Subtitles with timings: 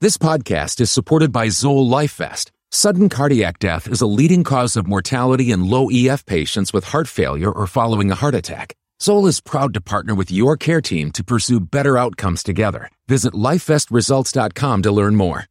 [0.00, 2.52] This podcast is supported by Zoll LifeVest.
[2.70, 7.08] Sudden cardiac death is a leading cause of mortality in low EF patients with heart
[7.08, 8.76] failure or following a heart attack.
[9.02, 12.88] Zoll is proud to partner with your care team to pursue better outcomes together.
[13.08, 15.46] Visit lifevestresults.com to learn more.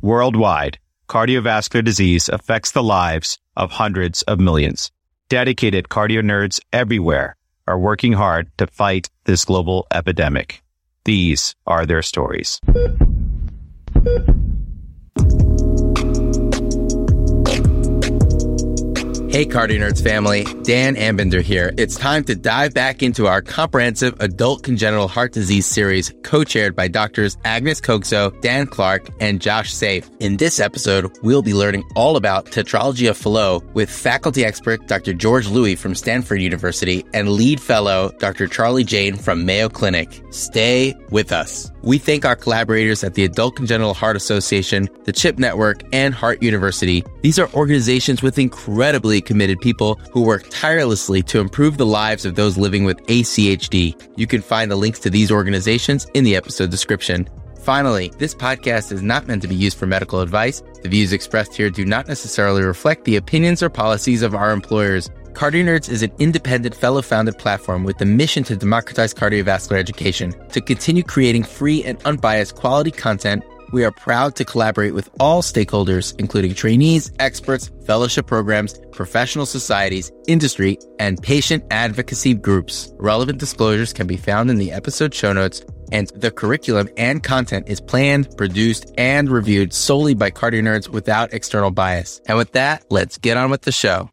[0.00, 4.90] Worldwide, cardiovascular disease affects the lives of hundreds of millions.
[5.28, 7.36] Dedicated cardio nerds everywhere
[7.68, 10.64] are working hard to fight this global epidemic.
[11.04, 12.60] These are their stories.
[19.32, 21.72] Hey, Cardio Nerds family, Dan Ambinder here.
[21.78, 26.88] It's time to dive back into our comprehensive adult congenital heart disease series, co-chaired by
[26.88, 30.10] doctors Agnes Koczo, Dan Clark, and Josh Saef.
[30.20, 35.14] In this episode, we'll be learning all about tetralogy of Fallot with faculty expert Dr.
[35.14, 38.46] George Lui from Stanford University and lead fellow Dr.
[38.46, 40.22] Charlie Jain from Mayo Clinic.
[40.28, 41.70] Stay with us.
[41.80, 46.42] We thank our collaborators at the Adult Congenital Heart Association, the CHIP Network, and Heart
[46.42, 47.02] University.
[47.22, 52.34] These are organizations with incredibly committed people who work tirelessly to improve the lives of
[52.34, 53.94] those living with ACHD.
[54.16, 57.28] You can find the links to these organizations in the episode description.
[57.60, 60.62] Finally, this podcast is not meant to be used for medical advice.
[60.82, 65.08] The views expressed here do not necessarily reflect the opinions or policies of our employers.
[65.32, 70.34] Cardio Nerds is an independent, fellow founded platform with the mission to democratize cardiovascular education.
[70.50, 75.42] To continue creating free and unbiased quality content, we are proud to collaborate with all
[75.42, 82.92] stakeholders, including trainees, experts, fellowship programs, professional societies, industry, and patient advocacy groups.
[82.98, 87.68] Relevant disclosures can be found in the episode show notes, and the curriculum and content
[87.68, 92.20] is planned, produced, and reviewed solely by Cardio Nerds without external bias.
[92.26, 94.08] And with that, let's get on with the show.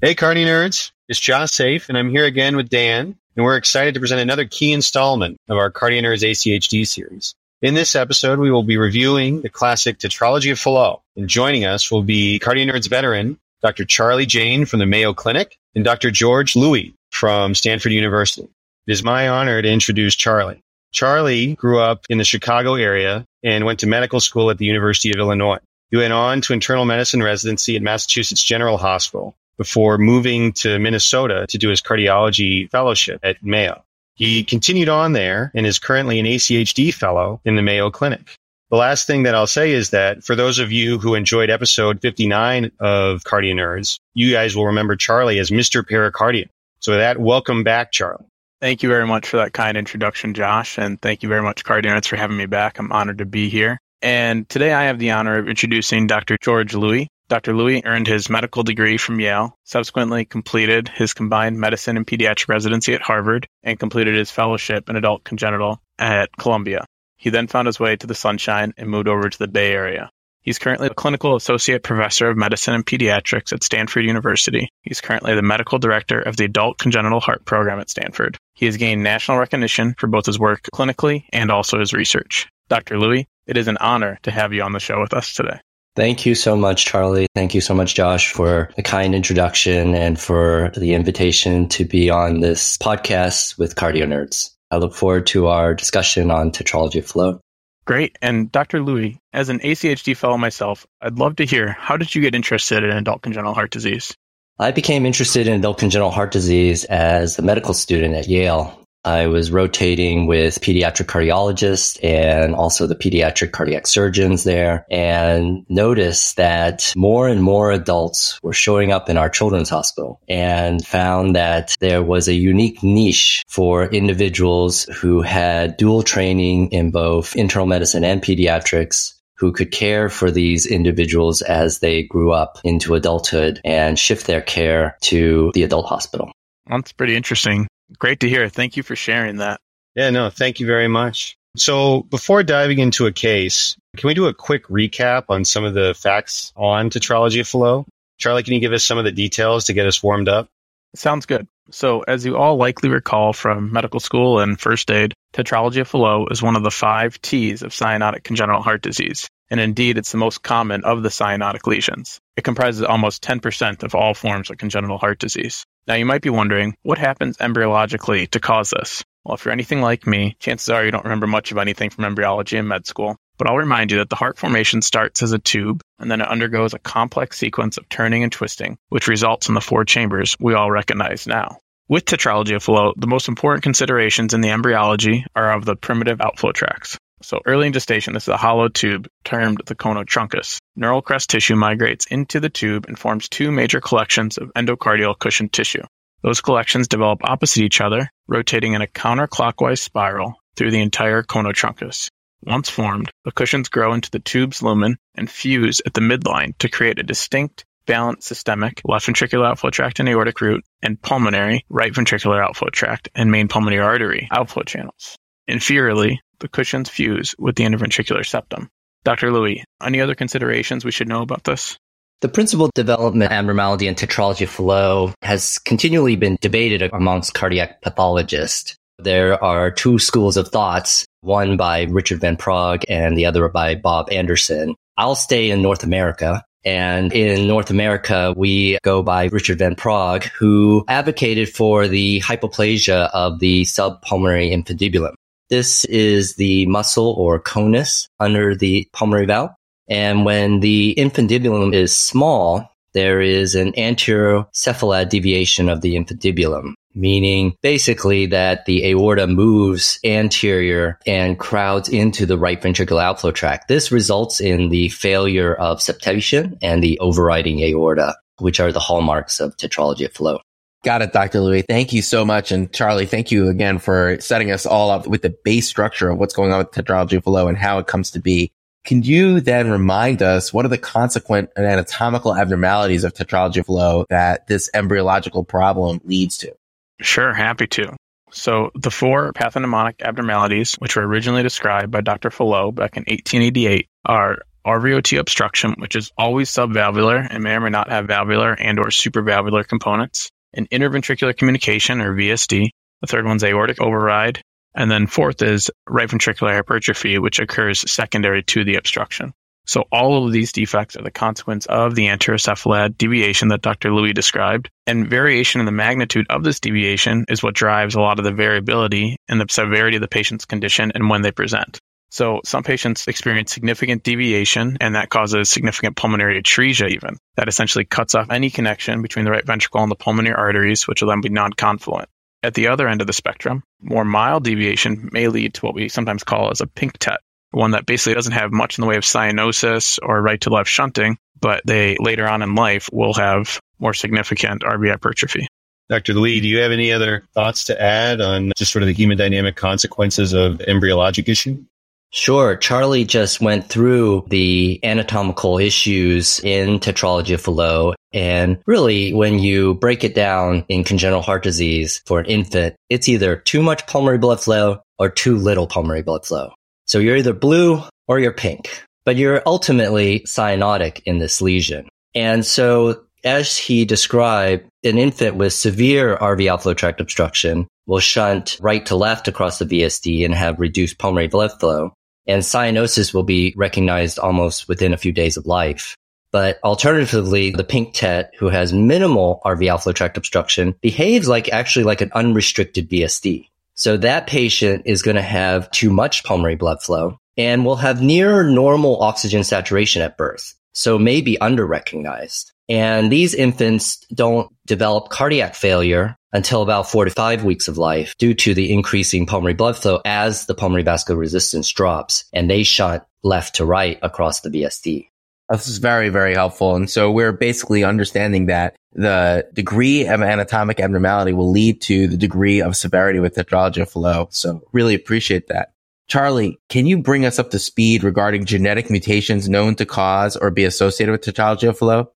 [0.00, 0.92] Hey, Cardi Nerds.
[1.08, 4.44] It's Josh Saef, and I'm here again with Dan, and we're excited to present another
[4.44, 7.36] key installment of our Cardio Nerds ACHD series.
[7.62, 11.88] In this episode, we will be reviewing the classic Tetralogy of Fallot, and joining us
[11.88, 13.84] will be Cardio Nerds veteran Dr.
[13.84, 16.10] Charlie Jain from the Mayo Clinic and Dr.
[16.10, 18.48] George Lui from Stanford University.
[18.88, 20.60] It is my honor to introduce Charlie.
[20.92, 25.12] Charlie grew up in the Chicago area and went to medical school at the University
[25.12, 25.60] of Illinois.
[25.92, 31.46] He went on to internal medicine residency at Massachusetts General Hospital before moving to Minnesota
[31.48, 33.84] to do his cardiology fellowship at Mayo.
[34.14, 38.36] He continued on there and is currently an ACHD fellow in the Mayo Clinic.
[38.70, 42.00] The last thing that I'll say is that for those of you who enjoyed episode
[42.02, 45.82] 59 of Cardio Nerds, you guys will remember Charlie as Mr.
[45.82, 46.48] Pericardium.
[46.80, 48.26] So with that, welcome back, Charlie.
[48.60, 51.84] Thank you very much for that kind introduction, Josh, and thank you very much, Cardio
[51.84, 52.78] Nerds, for having me back.
[52.78, 53.78] I'm honored to be here.
[54.02, 56.36] And today I have the honor of introducing Dr.
[56.42, 57.08] George Lui.
[57.28, 57.54] Dr.
[57.54, 62.94] Lui earned his medical degree from Yale, subsequently completed his combined medicine and pediatric residency
[62.94, 66.86] at Harvard, and completed his fellowship in adult congenital at Columbia.
[67.18, 70.10] He then found his way to the Sunshine and moved over to the Bay Area.
[70.40, 74.70] He's currently a clinical associate professor of medicine and pediatrics at Stanford University.
[74.80, 78.38] He's currently the medical director of the adult congenital heart program at Stanford.
[78.54, 82.48] He has gained national recognition for both his work clinically and also his research.
[82.70, 82.98] Dr.
[82.98, 85.60] Lui, it is an honor to have you on the show with us today.
[85.98, 87.26] Thank you so much, Charlie.
[87.34, 92.08] Thank you so much, Josh, for the kind introduction and for the invitation to be
[92.08, 94.50] on this podcast with Cardio Nerds.
[94.70, 97.40] I look forward to our discussion on tetralogy of Fallot.
[97.84, 98.16] Great.
[98.22, 98.80] And Dr.
[98.80, 102.84] Lui, as an ACHD fellow myself, I'd love to hear how did you get interested
[102.84, 104.14] in adult congenital heart disease?
[104.56, 108.77] I became interested in adult congenital heart disease as a medical student at Yale.
[109.04, 116.36] I was rotating with pediatric cardiologists and also the pediatric cardiac surgeons there and noticed
[116.36, 121.74] that more and more adults were showing up in our children's hospital and found that
[121.80, 128.04] there was a unique niche for individuals who had dual training in both internal medicine
[128.04, 133.98] and pediatrics who could care for these individuals as they grew up into adulthood and
[133.98, 136.32] shift their care to the adult hospital.
[136.66, 137.68] That's pretty interesting.
[137.98, 138.48] Great to hear.
[138.48, 139.60] Thank you for sharing that.
[139.94, 141.36] Yeah, no, thank you very much.
[141.56, 145.74] So before diving into a case, can we do a quick recap on some of
[145.74, 147.86] the facts on tetralogy of Fallot?
[148.18, 150.48] Charlie, can you give us some of the details to get us warmed up?
[150.94, 151.46] Sounds good.
[151.70, 156.32] So, as you all likely recall from medical school and first aid, tetralogy of Fallot
[156.32, 159.28] is one of the five T's of cyanotic congenital heart disease.
[159.50, 162.20] And indeed, it's the most common of the cyanotic lesions.
[162.36, 165.64] It comprises almost 10% of all forms of congenital heart disease.
[165.88, 169.02] Now, you might be wondering, what happens embryologically to cause this?
[169.24, 172.04] Well, if you're anything like me, chances are you don't remember much of anything from
[172.04, 173.16] embryology in med school.
[173.38, 176.28] But I'll remind you that the heart formation starts as a tube and then it
[176.28, 180.52] undergoes a complex sequence of turning and twisting, which results in the four chambers we
[180.52, 181.56] all recognize now.
[181.88, 186.20] With tetralogy of Fallot, the most important considerations in the embryology are of the primitive
[186.20, 186.98] outflow tracts.
[187.22, 190.58] So early in gestation, this is a hollow tube termed the conotruncus.
[190.76, 195.48] Neural crest tissue migrates into the tube and forms two major collections of endocardial cushion
[195.48, 195.82] tissue.
[196.22, 202.08] Those collections develop opposite each other, rotating in a counterclockwise spiral through the entire conotruncus.
[202.42, 206.68] Once formed, the cushions grow into the tube's lumen and fuse at the midline to
[206.68, 211.92] create a distinct balanced systemic left ventricular outflow tract and aortic root, and pulmonary right
[211.92, 215.16] ventricular outflow tract and main pulmonary artery outflow channels.
[215.48, 218.68] Inferiorly, the cushions fuse with the interventricular septum.
[219.04, 219.32] Dr.
[219.32, 221.78] Lui, any other considerations we should know about this?
[222.20, 228.76] The principal development abnormality in tetralogy of Fallot has continually been debated amongst cardiac pathologists.
[228.98, 233.76] There are two schools of thoughts, one by Richard Van Praagh and the other by
[233.76, 234.74] Bob Anderson.
[234.96, 240.24] I'll stay in North America and in North America, we go by Richard Van Praagh,
[240.24, 245.14] who advocated for the hypoplasia of the subpulmonary infundibulum.
[245.50, 249.50] This is the muscle or conus under the pulmonary valve.
[249.88, 256.74] And when the infundibulum is small, there is an anterior cephalad deviation of the infundibulum
[256.98, 263.68] meaning basically that the aorta moves anterior and crowds into the right ventricular outflow tract.
[263.68, 269.40] This results in the failure of septation and the overriding aorta, which are the hallmarks
[269.40, 270.40] of tetralogy of Fallot.
[270.84, 271.40] Got it, Dr.
[271.40, 271.62] Lui.
[271.62, 272.52] Thank you so much.
[272.52, 276.18] And Charlie, thank you again for setting us all up with the base structure of
[276.18, 278.52] what's going on with tetralogy of Fallot and how it comes to be.
[278.84, 283.66] Can you then remind us what are the consequent and anatomical abnormalities of tetralogy of
[283.66, 286.54] Fallot that this embryological problem leads to?
[287.00, 287.96] Sure, happy to.
[288.30, 292.30] So, the four pathognomonic abnormalities, which were originally described by Dr.
[292.30, 297.70] Fallot back in 1888, are RVOT obstruction, which is always subvalvular and may or may
[297.70, 302.68] not have valvular and or supravalvular components, and interventricular communication or VSD.
[303.00, 304.42] The third one's aortic override,
[304.74, 309.32] and then fourth is right ventricular hypertrophy, which occurs secondary to the obstruction.
[309.68, 313.92] So all of these defects are the consequence of the anterocephalad deviation that Dr.
[313.92, 314.70] Lui described.
[314.86, 318.32] And variation in the magnitude of this deviation is what drives a lot of the
[318.32, 321.80] variability in the severity of the patient's condition and when they present.
[322.10, 327.18] So some patients experience significant deviation and that causes significant pulmonary atresia even.
[327.36, 331.02] That essentially cuts off any connection between the right ventricle and the pulmonary arteries, which
[331.02, 332.08] will then be non-confluent.
[332.42, 335.88] At the other end of the spectrum, more mild deviation may lead to what we
[335.88, 337.20] sometimes call as a pink tet,
[337.50, 340.70] one that basically doesn't have much in the way of cyanosis or right to left
[340.70, 345.46] shunting, but they later on in life will have more significant RV hypertrophy.
[345.88, 346.14] Dr.
[346.14, 349.56] Lee, do you have any other thoughts to add on just sort of the hemodynamic
[349.56, 351.64] consequences of embryologic issue?
[352.10, 352.56] Sure.
[352.56, 357.96] Charlie just went through the anatomical issues in tetralogy of Fallot.
[358.12, 363.08] And really, when you break it down in congenital heart disease for an infant, it's
[363.08, 366.52] either too much pulmonary blood flow or too little pulmonary blood flow.
[366.86, 371.88] So you're either blue or you're pink, but you're ultimately cyanotic in this lesion.
[372.14, 378.58] And so as he described, an infant with severe RV outflow tract obstruction will shunt
[378.60, 381.92] right to left across the VSD and have reduced pulmonary blood flow.
[382.28, 385.96] And cyanosis will be recognized almost within a few days of life.
[386.30, 391.84] But alternatively, the pink tet who has minimal RV outflow tract obstruction behaves like actually
[391.84, 393.48] like an unrestricted VSD.
[393.74, 398.02] So that patient is going to have too much pulmonary blood flow and will have
[398.02, 400.54] near normal oxygen saturation at birth.
[400.72, 402.52] So may be underrecognized.
[402.68, 408.14] And these infants don't develop cardiac failure until about four to five weeks of life
[408.18, 412.62] due to the increasing pulmonary blood flow as the pulmonary vascular resistance drops and they
[412.62, 415.08] shunt left to right across the VSD.
[415.50, 416.76] This is very, very helpful.
[416.76, 422.18] And so we're basically understanding that the degree of anatomic abnormality will lead to the
[422.18, 424.34] degree of severity with tetralogy Fallot.
[424.34, 425.72] So really appreciate that.
[426.06, 430.50] Charlie, can you bring us up to speed regarding genetic mutations known to cause or
[430.50, 432.08] be associated with tetralogy of Fallot?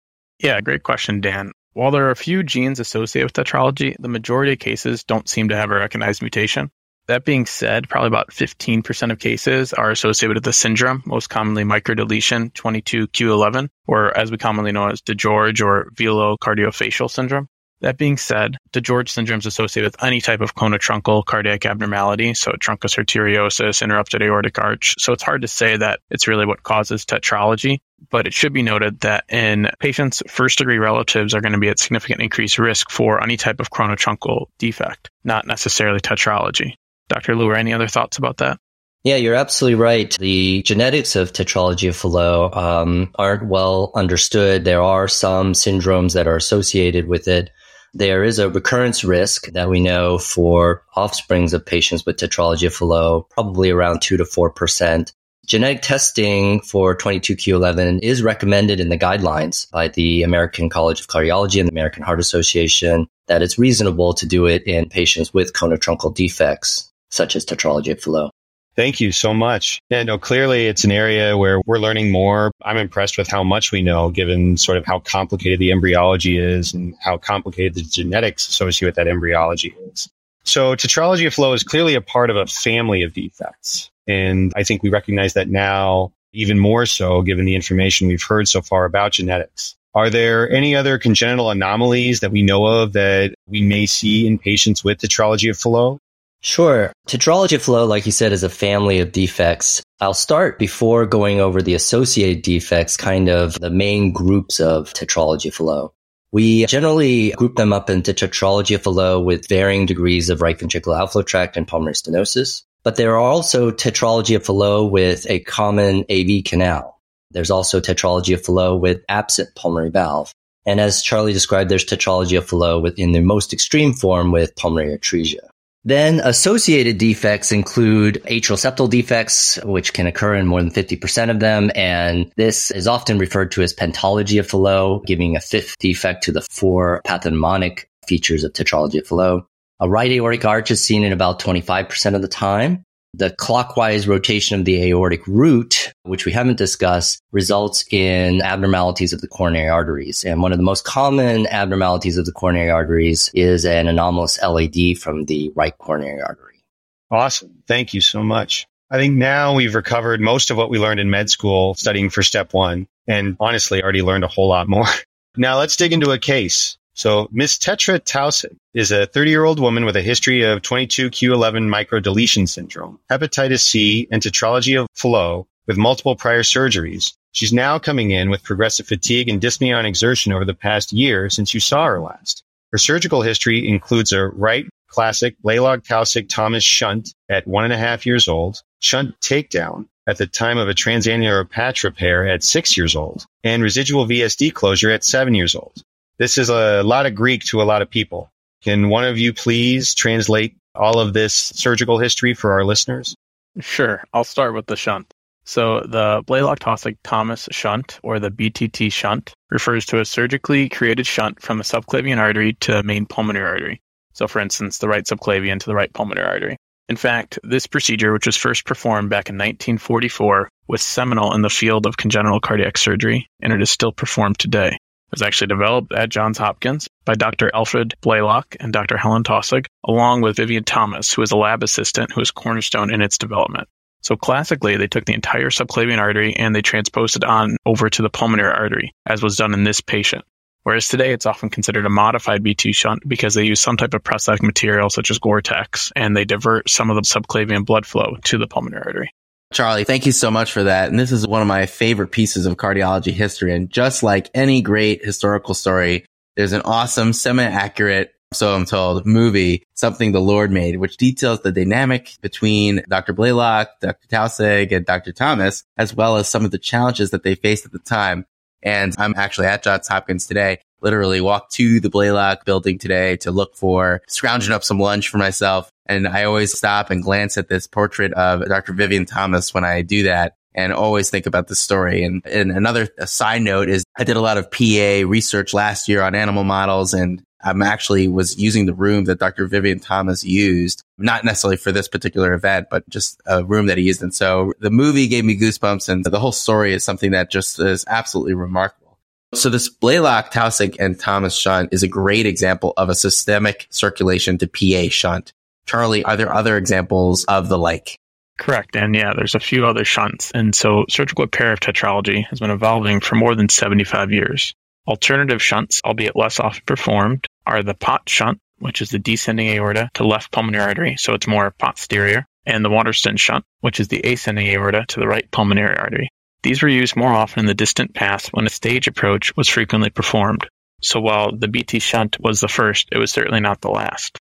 [0.42, 1.52] Yeah, great question, Dan.
[1.72, 5.50] While there are a few genes associated with tetralogy, the majority of cases don't seem
[5.50, 6.68] to have a recognized mutation.
[7.06, 11.62] That being said, probably about 15% of cases are associated with the syndrome, most commonly
[11.62, 17.46] microdeletion 22q11, or as we commonly know as DiGeorge or velocardiofacial syndrome.
[17.80, 22.52] That being said, DiGeorge syndrome is associated with any type of conotruncal cardiac abnormality, so
[22.52, 24.96] truncus arteriosus, interrupted aortic arch.
[24.98, 27.78] So it's hard to say that it's really what causes tetralogy,
[28.10, 31.68] but it should be noted that in patients, first degree relatives are going to be
[31.68, 36.74] at significant increased risk for any type of conotruncal defect, not necessarily tetralogy.
[37.08, 37.34] Dr.
[37.34, 38.58] Lui, any other thoughts about that?
[39.04, 40.16] Yeah, you're absolutely right.
[40.18, 44.64] The genetics of tetralogy of Fallot um, aren't well understood.
[44.64, 47.50] There are some syndromes that are associated with it.
[47.94, 52.74] there is a recurrence risk that we know for offsprings of patients with tetralogy of
[52.74, 55.12] Fallot, probably around 2 to 4%.
[55.44, 61.58] Genetic testing for 22q11 is recommended in the guidelines by the American College of Cardiology
[61.58, 66.14] and the American Heart Association that it's reasonable to do it in patients with conotruncal
[66.14, 68.30] defects, such as tetralogy of Fallot.
[68.76, 69.80] Thank you so much.
[69.90, 72.52] Yeah, no, clearly it's an area where we're learning more.
[72.62, 76.72] I'm impressed with how much we know, given sort of how complicated the embryology is
[76.72, 80.08] and how complicated the genetics associated with that embryology is.
[80.44, 83.90] So tetralogy of Fallot is clearly a part of a family of defects.
[84.06, 88.48] And I think we recognize that now even more so given the information we've heard
[88.48, 89.76] so far about genetics.
[89.94, 94.38] Are there any other congenital anomalies that we know of that we may see in
[94.38, 95.98] patients with tetralogy of Fallot?
[96.40, 96.92] Sure.
[97.06, 99.82] Tetralogy of Fallot, like you said, is a family of defects.
[100.00, 105.48] I'll start before going over the associated defects, kind of the main groups of tetralogy
[105.48, 105.92] of Fallot.
[106.32, 110.98] We generally group them up into tetralogy of Fallot with varying degrees of right ventricular
[110.98, 112.62] outflow tract and pulmonary stenosis.
[112.84, 116.98] But there are also tetralogy of Fallot with a common AV canal.
[117.30, 120.32] There's also tetralogy of Fallot with absent pulmonary valve.
[120.66, 124.54] And as Charlie described, there's tetralogy of Fallot with, in the most extreme form with
[124.56, 125.48] pulmonary atresia.
[125.84, 131.40] Then associated defects include atrial septal defects, which can occur in more than 50% of
[131.40, 131.72] them.
[131.74, 136.32] And this is often referred to as pentalogy of Fallot, giving a fifth defect to
[136.32, 139.44] the four pathognomonic features of tetralogy of Fallot.
[139.82, 142.84] A right aortic arch is seen in about 25% of the time.
[143.14, 149.20] The clockwise rotation of the aortic root, which we haven't discussed, results in abnormalities of
[149.20, 150.22] the coronary arteries.
[150.22, 154.98] And one of the most common abnormalities of the coronary arteries is an anomalous LAD
[154.98, 156.62] from the right coronary artery.
[157.10, 157.64] Awesome.
[157.66, 158.68] Thank you so much.
[158.88, 162.22] I think now we've recovered most of what we learned in med school studying for
[162.22, 164.86] step one, and honestly, already learned a whole lot more.
[165.34, 166.76] Now let's dig into a case.
[166.94, 171.68] So Miss Tetra Taussig is a 30 year old woman with a history of 22q11
[171.68, 177.14] microdeletion syndrome, hepatitis C, and tetralogy of Fallot with multiple prior surgeries.
[177.32, 181.30] She's now coming in with progressive fatigue and dyspnea on exertion over the past year
[181.30, 182.44] since you saw her last.
[182.72, 187.78] Her surgical history includes a right classic Blalock Taussig Thomas shunt at one and a
[187.78, 192.76] half years old, shunt takedown at the time of a transannular patch repair at six
[192.76, 195.82] years old, and residual VSD closure at seven years old.
[196.18, 198.30] This is a lot of Greek to a lot of people.
[198.62, 203.14] Can one of you please translate all of this surgical history for our listeners?
[203.60, 204.04] Sure.
[204.12, 205.12] I'll start with the shunt.
[205.44, 211.06] So the Blalock Taussig Thomas shunt, or the BTT shunt, refers to a surgically created
[211.06, 213.80] shunt from the subclavian artery to the main pulmonary artery.
[214.12, 216.56] So, for instance, the right subclavian to the right pulmonary artery.
[216.88, 221.50] In fact, this procedure, which was first performed back in 1944, was seminal in the
[221.50, 224.76] field of congenital cardiac surgery, and it is still performed today
[225.12, 227.50] was actually developed at Johns Hopkins by Dr.
[227.54, 228.96] Alfred Blalock and Dr.
[228.96, 233.02] Helen Taussig, along with Vivian Thomas, who was a lab assistant who was cornerstone in
[233.02, 233.68] its development.
[234.00, 238.02] So classically, they took the entire subclavian artery and they transposed it on over to
[238.02, 240.24] the pulmonary artery, as was done in this patient.
[240.64, 244.04] Whereas today, it's often considered a modified BT shunt because they use some type of
[244.04, 248.38] prosthetic material such as Gore-Tex and they divert some of the subclavian blood flow to
[248.38, 249.10] the pulmonary artery.
[249.52, 250.88] Charlie, thank you so much for that.
[250.88, 253.54] And this is one of my favorite pieces of cardiology history.
[253.54, 256.06] And just like any great historical story,
[256.36, 261.52] there's an awesome, semi-accurate, so I'm told, movie, Something the Lord Made, which details the
[261.52, 263.12] dynamic between Dr.
[263.12, 264.08] Blalock, Dr.
[264.08, 265.12] Taussig, and Dr.
[265.12, 268.24] Thomas, as well as some of the challenges that they faced at the time.
[268.62, 273.30] And I'm actually at Johns Hopkins today literally walked to the Blalock building today to
[273.30, 275.70] look for scrounging up some lunch for myself.
[275.86, 278.72] And I always stop and glance at this portrait of Dr.
[278.72, 282.04] Vivian Thomas when I do that and always think about the story.
[282.04, 286.02] And, and another side note is I did a lot of PA research last year
[286.02, 289.46] on animal models and I'm actually was using the room that Dr.
[289.46, 293.84] Vivian Thomas used, not necessarily for this particular event, but just a room that he
[293.84, 294.02] used.
[294.02, 297.58] And so the movie gave me goosebumps and the whole story is something that just
[297.58, 298.91] is absolutely remarkable.
[299.34, 304.36] So this Blalock, Taussig, and Thomas shunt is a great example of a systemic circulation
[304.38, 305.32] to PA shunt.
[305.66, 307.98] Charlie, are there other examples of the like?
[308.38, 308.76] Correct.
[308.76, 310.32] And yeah, there's a few other shunts.
[310.32, 314.52] And so surgical repair of tetralogy has been evolving for more than 75 years.
[314.86, 319.88] Alternative shunts, albeit less often performed, are the Potts shunt, which is the descending aorta
[319.94, 324.00] to left pulmonary artery, so it's more posterior, and the Waterston shunt, which is the
[324.04, 326.08] ascending aorta to the right pulmonary artery.
[326.42, 329.90] These were used more often in the distant past when a stage approach was frequently
[329.90, 330.48] performed.
[330.82, 334.18] So while the BT shunt was the first, it was certainly not the last.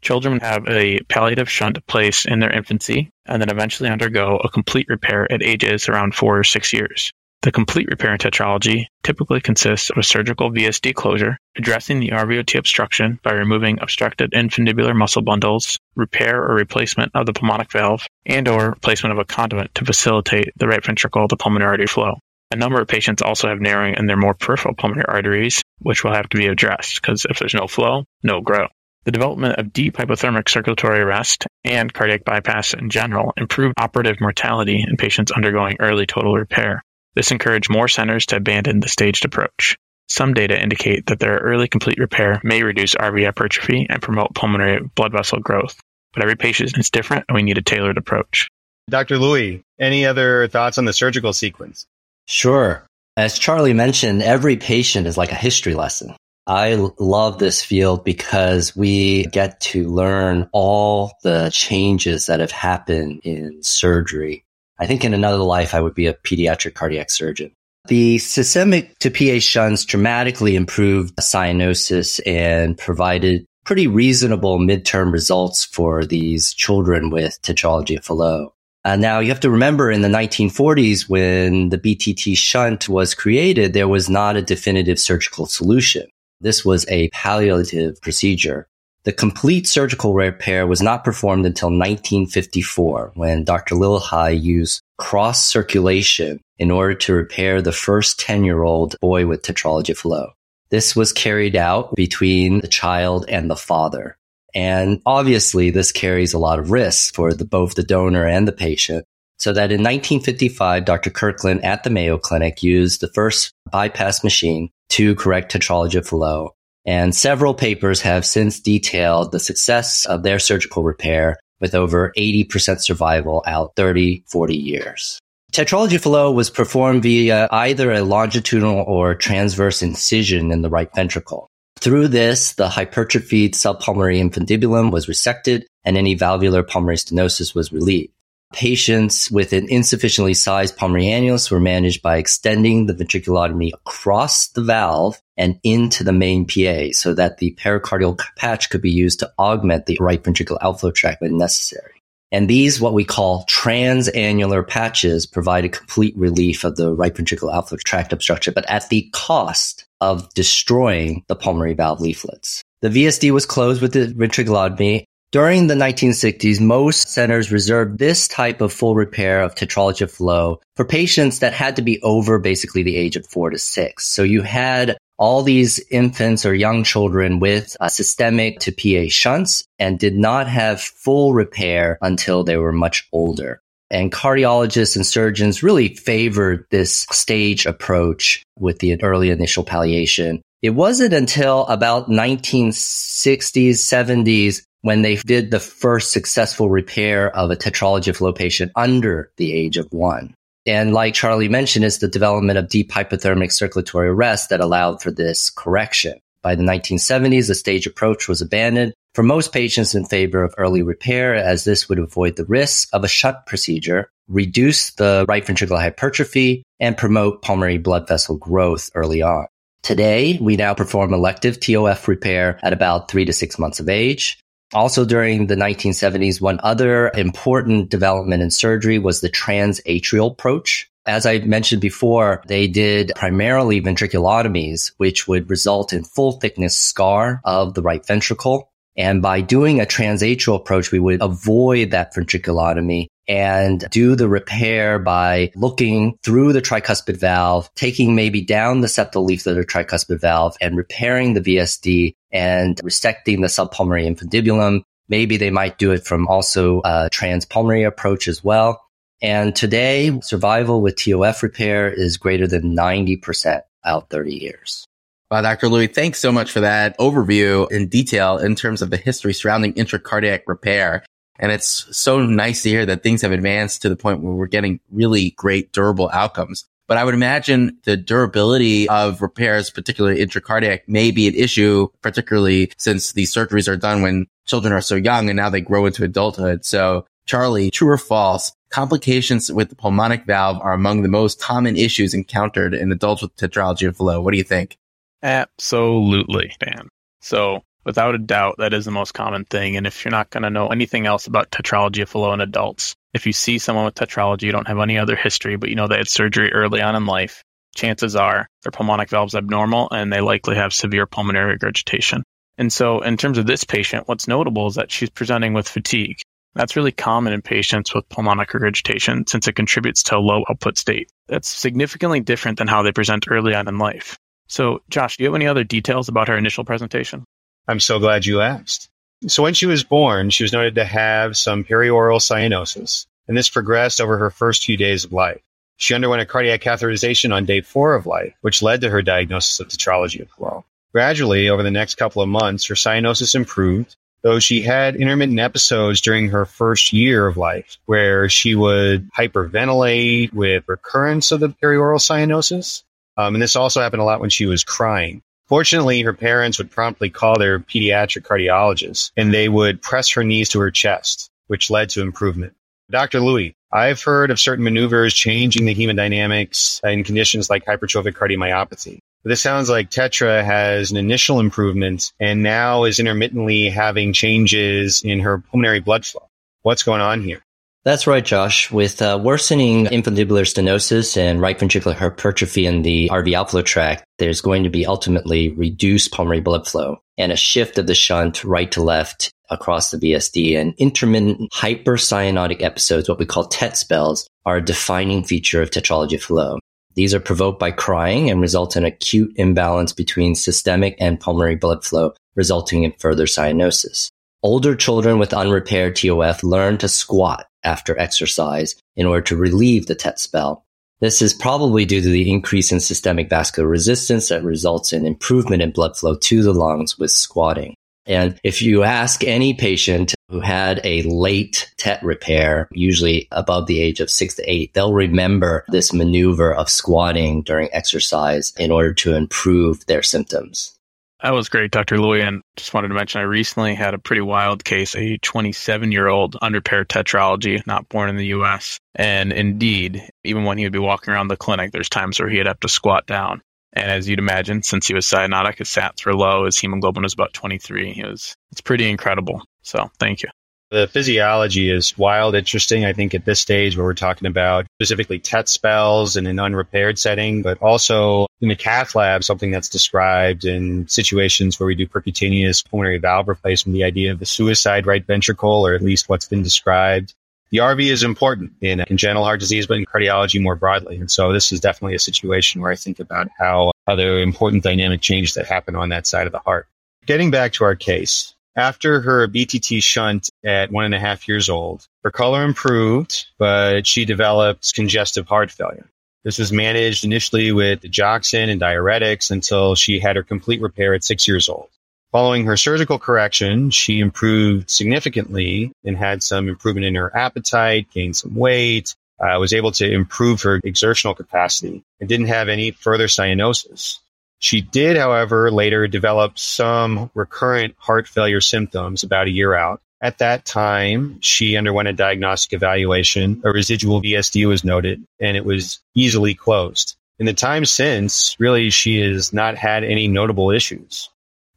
[0.00, 4.88] Children have a palliative shunt placed in their infancy and then eventually undergo a complete
[4.88, 7.12] repair at ages around four or six years.
[7.42, 13.18] The complete repair tetralogy typically consists of a surgical VSD closure, addressing the RVOT obstruction
[13.24, 18.70] by removing obstructed infundibular muscle bundles, repair or replacement of the pulmonic valve, and or
[18.70, 22.14] replacement of a conduit to facilitate the right ventricle to pulmonary artery flow.
[22.52, 26.14] A number of patients also have narrowing in their more peripheral pulmonary arteries, which will
[26.14, 28.68] have to be addressed because if there's no flow, no grow.
[29.02, 34.84] The development of deep hypothermic circulatory arrest and cardiac bypass in general improved operative mortality
[34.88, 36.84] in patients undergoing early total repair.
[37.14, 39.76] This encouraged more centers to abandon the staged approach.
[40.08, 44.80] Some data indicate that their early complete repair may reduce RV hypertrophy and promote pulmonary
[44.94, 45.78] blood vessel growth.
[46.12, 48.48] But every patient is different and we need a tailored approach.
[48.90, 49.18] Dr.
[49.18, 51.86] Lui, any other thoughts on the surgical sequence?
[52.26, 52.84] Sure.
[53.16, 56.14] As Charlie mentioned, every patient is like a history lesson.
[56.46, 63.20] I love this field because we get to learn all the changes that have happened
[63.22, 64.44] in surgery
[64.82, 67.52] I think in another life, I would be a pediatric cardiac surgeon.
[67.86, 76.04] The systemic to PA shunts dramatically improved cyanosis and provided pretty reasonable midterm results for
[76.04, 78.50] these children with tetralogy of Fallot.
[78.84, 83.74] Uh, now you have to remember in the 1940s when the BTT shunt was created,
[83.74, 86.08] there was not a definitive surgical solution.
[86.40, 88.66] This was a palliative procedure.
[89.04, 93.74] The complete surgical repair was not performed until 1954 when Dr.
[93.74, 99.42] Lillehei used cross circulation in order to repair the first 10 year old boy with
[99.42, 100.30] tetralogy Fallot.
[100.70, 104.16] This was carried out between the child and the father.
[104.54, 108.52] And obviously this carries a lot of risks for the, both the donor and the
[108.52, 109.04] patient.
[109.38, 111.10] So that in 1955, Dr.
[111.10, 116.52] Kirklin at the Mayo Clinic used the first bypass machine to correct tetralogy Fallot
[116.84, 122.80] and several papers have since detailed the success of their surgical repair with over 80%
[122.80, 125.18] survival out 30, 40 years.
[125.52, 131.46] Tetralogy Fallot was performed via either a longitudinal or transverse incision in the right ventricle.
[131.78, 138.12] Through this, the hypertrophied subpulmonary infundibulum was resected and any valvular pulmonary stenosis was relieved.
[138.52, 144.62] Patients with an insufficiently sized pulmonary annulus were managed by extending the ventriculotomy across the
[144.62, 149.32] valve and into the main PA so that the pericardial patch could be used to
[149.38, 152.02] augment the right ventricular outflow tract when necessary.
[152.30, 157.54] And these, what we call transannular patches, provide a complete relief of the right ventricular
[157.54, 162.62] outflow tract obstruction, but at the cost of destroying the pulmonary valve leaflets.
[162.80, 168.60] The VSD was closed with the ventriculotomy during the 1960s, most centers reserved this type
[168.60, 172.82] of full repair of tetralogy of Fallot for patients that had to be over basically
[172.82, 174.06] the age of four to six.
[174.06, 179.64] So you had all these infants or young children with uh, systemic to PA shunts
[179.78, 183.62] and did not have full repair until they were much older.
[183.90, 190.42] And cardiologists and surgeons really favored this stage approach with the early initial palliation.
[190.60, 197.56] It wasn't until about 1960s, 70s when they did the first successful repair of a
[197.56, 200.34] tetralogy of Fallot patient under the age of one.
[200.66, 205.10] And like Charlie mentioned, it's the development of deep hypothermic circulatory arrest that allowed for
[205.10, 206.18] this correction.
[206.42, 210.82] By the 1970s, the stage approach was abandoned for most patients in favor of early
[210.82, 215.80] repair, as this would avoid the risk of a shunt procedure, reduce the right ventricular
[215.80, 219.46] hypertrophy, and promote pulmonary blood vessel growth early on.
[219.82, 224.38] Today, we now perform elective TOF repair at about three to six months of age.
[224.74, 230.88] Also during the 1970s, one other important development in surgery was the transatrial approach.
[231.04, 237.40] As I mentioned before, they did primarily ventriculotomies, which would result in full thickness scar
[237.44, 238.70] of the right ventricle.
[238.96, 244.98] And by doing a transatrial approach, we would avoid that ventriculotomy and do the repair
[244.98, 250.20] by looking through the tricuspid valve, taking maybe down the septal leaflet of the tricuspid
[250.20, 254.82] valve and repairing the VSD and resecting the subpulmonary infundibulum.
[255.08, 258.82] Maybe they might do it from also a transpulmonary approach as well.
[259.20, 264.84] And today, survival with TOF repair is greater than 90% out 30 years.
[265.30, 265.68] Wow, Dr.
[265.68, 269.72] Lui, thanks so much for that overview in detail in terms of the history surrounding
[269.74, 271.04] intracardiac repair.
[271.42, 274.46] And it's so nice to hear that things have advanced to the point where we're
[274.46, 276.64] getting really great durable outcomes.
[276.86, 282.70] But I would imagine the durability of repairs, particularly intracardiac, may be an issue, particularly
[282.76, 286.04] since these surgeries are done when children are so young and now they grow into
[286.04, 286.64] adulthood.
[286.64, 291.76] So Charlie, true or false, complications with the pulmonic valve are among the most common
[291.76, 294.22] issues encountered in adults with tetralogy of Fallot.
[294.22, 294.78] What do you think?
[295.24, 296.88] Absolutely, Dan.
[297.20, 299.76] So without a doubt, that is the most common thing.
[299.76, 302.94] And if you're not going to know anything else about tetralogy of Fallot in adults,
[303.14, 305.86] If you see someone with tetralogy, you don't have any other history, but you know
[305.86, 307.42] they had surgery early on in life,
[307.74, 312.22] chances are their pulmonic valve's abnormal and they likely have severe pulmonary regurgitation.
[312.58, 316.18] And so, in terms of this patient, what's notable is that she's presenting with fatigue.
[316.54, 320.76] That's really common in patients with pulmonic regurgitation since it contributes to a low output
[320.76, 321.10] state.
[321.28, 324.18] That's significantly different than how they present early on in life.
[324.48, 327.24] So, Josh, do you have any other details about her initial presentation?
[327.68, 328.88] I'm so glad you asked.
[329.28, 333.48] So, when she was born, she was noted to have some perioral cyanosis, and this
[333.48, 335.40] progressed over her first few days of life.
[335.76, 339.60] She underwent a cardiac catheterization on day four of life, which led to her diagnosis
[339.60, 340.64] of tetralogy of Fallot.
[340.92, 346.00] Gradually, over the next couple of months, her cyanosis improved, though she had intermittent episodes
[346.00, 351.98] during her first year of life where she would hyperventilate with recurrence of the perioral
[351.98, 352.82] cyanosis.
[353.16, 355.22] Um, and this also happened a lot when she was crying.
[355.48, 360.48] Fortunately, her parents would promptly call their pediatric cardiologist and they would press her knees
[360.50, 362.54] to her chest, which led to improvement.
[362.90, 363.20] Dr.
[363.20, 368.98] Lui, I've heard of certain maneuvers changing the hemodynamics in conditions like hypertrophic cardiomyopathy.
[369.24, 375.20] This sounds like Tetra has an initial improvement and now is intermittently having changes in
[375.20, 376.28] her pulmonary blood flow.
[376.62, 377.42] What's going on here?
[377.84, 378.70] That's right, Josh.
[378.70, 384.40] With uh, worsening infundibular stenosis and right ventricular hypertrophy in the RV outflow tract, there's
[384.40, 388.70] going to be ultimately reduced pulmonary blood flow and a shift of the shunt right
[388.70, 390.56] to left across the VSD.
[390.56, 396.14] And intermittent hypercyanotic episodes, what we call TET spells, are a defining feature of tetralogy
[396.14, 396.60] of Fallot.
[396.94, 401.84] These are provoked by crying and result in acute imbalance between systemic and pulmonary blood
[401.84, 404.08] flow, resulting in further cyanosis.
[404.44, 409.94] Older children with unrepaired TOF learn to squat after exercise in order to relieve the
[409.94, 410.64] TET spell.
[411.00, 415.60] This is probably due to the increase in systemic vascular resistance that results in improvement
[415.60, 417.74] in blood flow to the lungs with squatting.
[418.06, 423.80] And if you ask any patient who had a late TET repair, usually above the
[423.80, 428.92] age of six to eight, they'll remember this maneuver of squatting during exercise in order
[428.94, 430.76] to improve their symptoms.
[431.22, 431.98] That was great, Dr.
[431.98, 432.20] Lui.
[432.20, 436.08] And just wanted to mention, I recently had a pretty wild case, a 27 year
[436.08, 438.80] old unrepaired tetralogy, not born in the US.
[438.96, 442.46] And indeed, even when he would be walking around the clinic, there's times where he'd
[442.46, 443.40] have to squat down.
[443.72, 447.14] And as you'd imagine, since he was cyanotic, his sats were low, his hemoglobin was
[447.14, 447.94] about 23.
[447.98, 449.42] It was, it's pretty incredible.
[449.62, 450.28] So thank you.
[450.72, 452.86] The physiology is wild interesting.
[452.86, 456.98] I think at this stage where we're talking about specifically TET spells in an unrepaired
[456.98, 461.86] setting, but also in the cath lab, something that's described in situations where we do
[461.86, 466.26] percutaneous pulmonary valve replacement, the idea of the suicide right ventricle, or at least what's
[466.26, 467.14] been described
[467.50, 470.96] the RV is important in congenital heart disease, but in cardiology more broadly.
[470.96, 475.02] And so this is definitely a situation where I think about how, other important dynamic
[475.02, 476.66] changes that happen on that side of the heart.
[477.04, 481.48] Getting back to our case, after her BTT shunt at one and a half years
[481.48, 485.88] old, her color improved, but she developed congestive heart failure.
[486.24, 491.02] This was managed initially with digoxin and diuretics until she had her complete repair at
[491.02, 491.68] six years old.
[492.12, 498.16] Following her surgical correction, she improved significantly and had some improvement in her appetite, gained
[498.16, 503.06] some weight, uh, was able to improve her exertional capacity, and didn't have any further
[503.06, 503.98] cyanosis.
[504.42, 509.80] She did, however, later develop some recurrent heart failure symptoms about a year out.
[510.00, 513.40] At that time, she underwent a diagnostic evaluation.
[513.44, 516.96] A residual VSD was noted, and it was easily closed.
[517.20, 521.08] In the time since, really, she has not had any notable issues.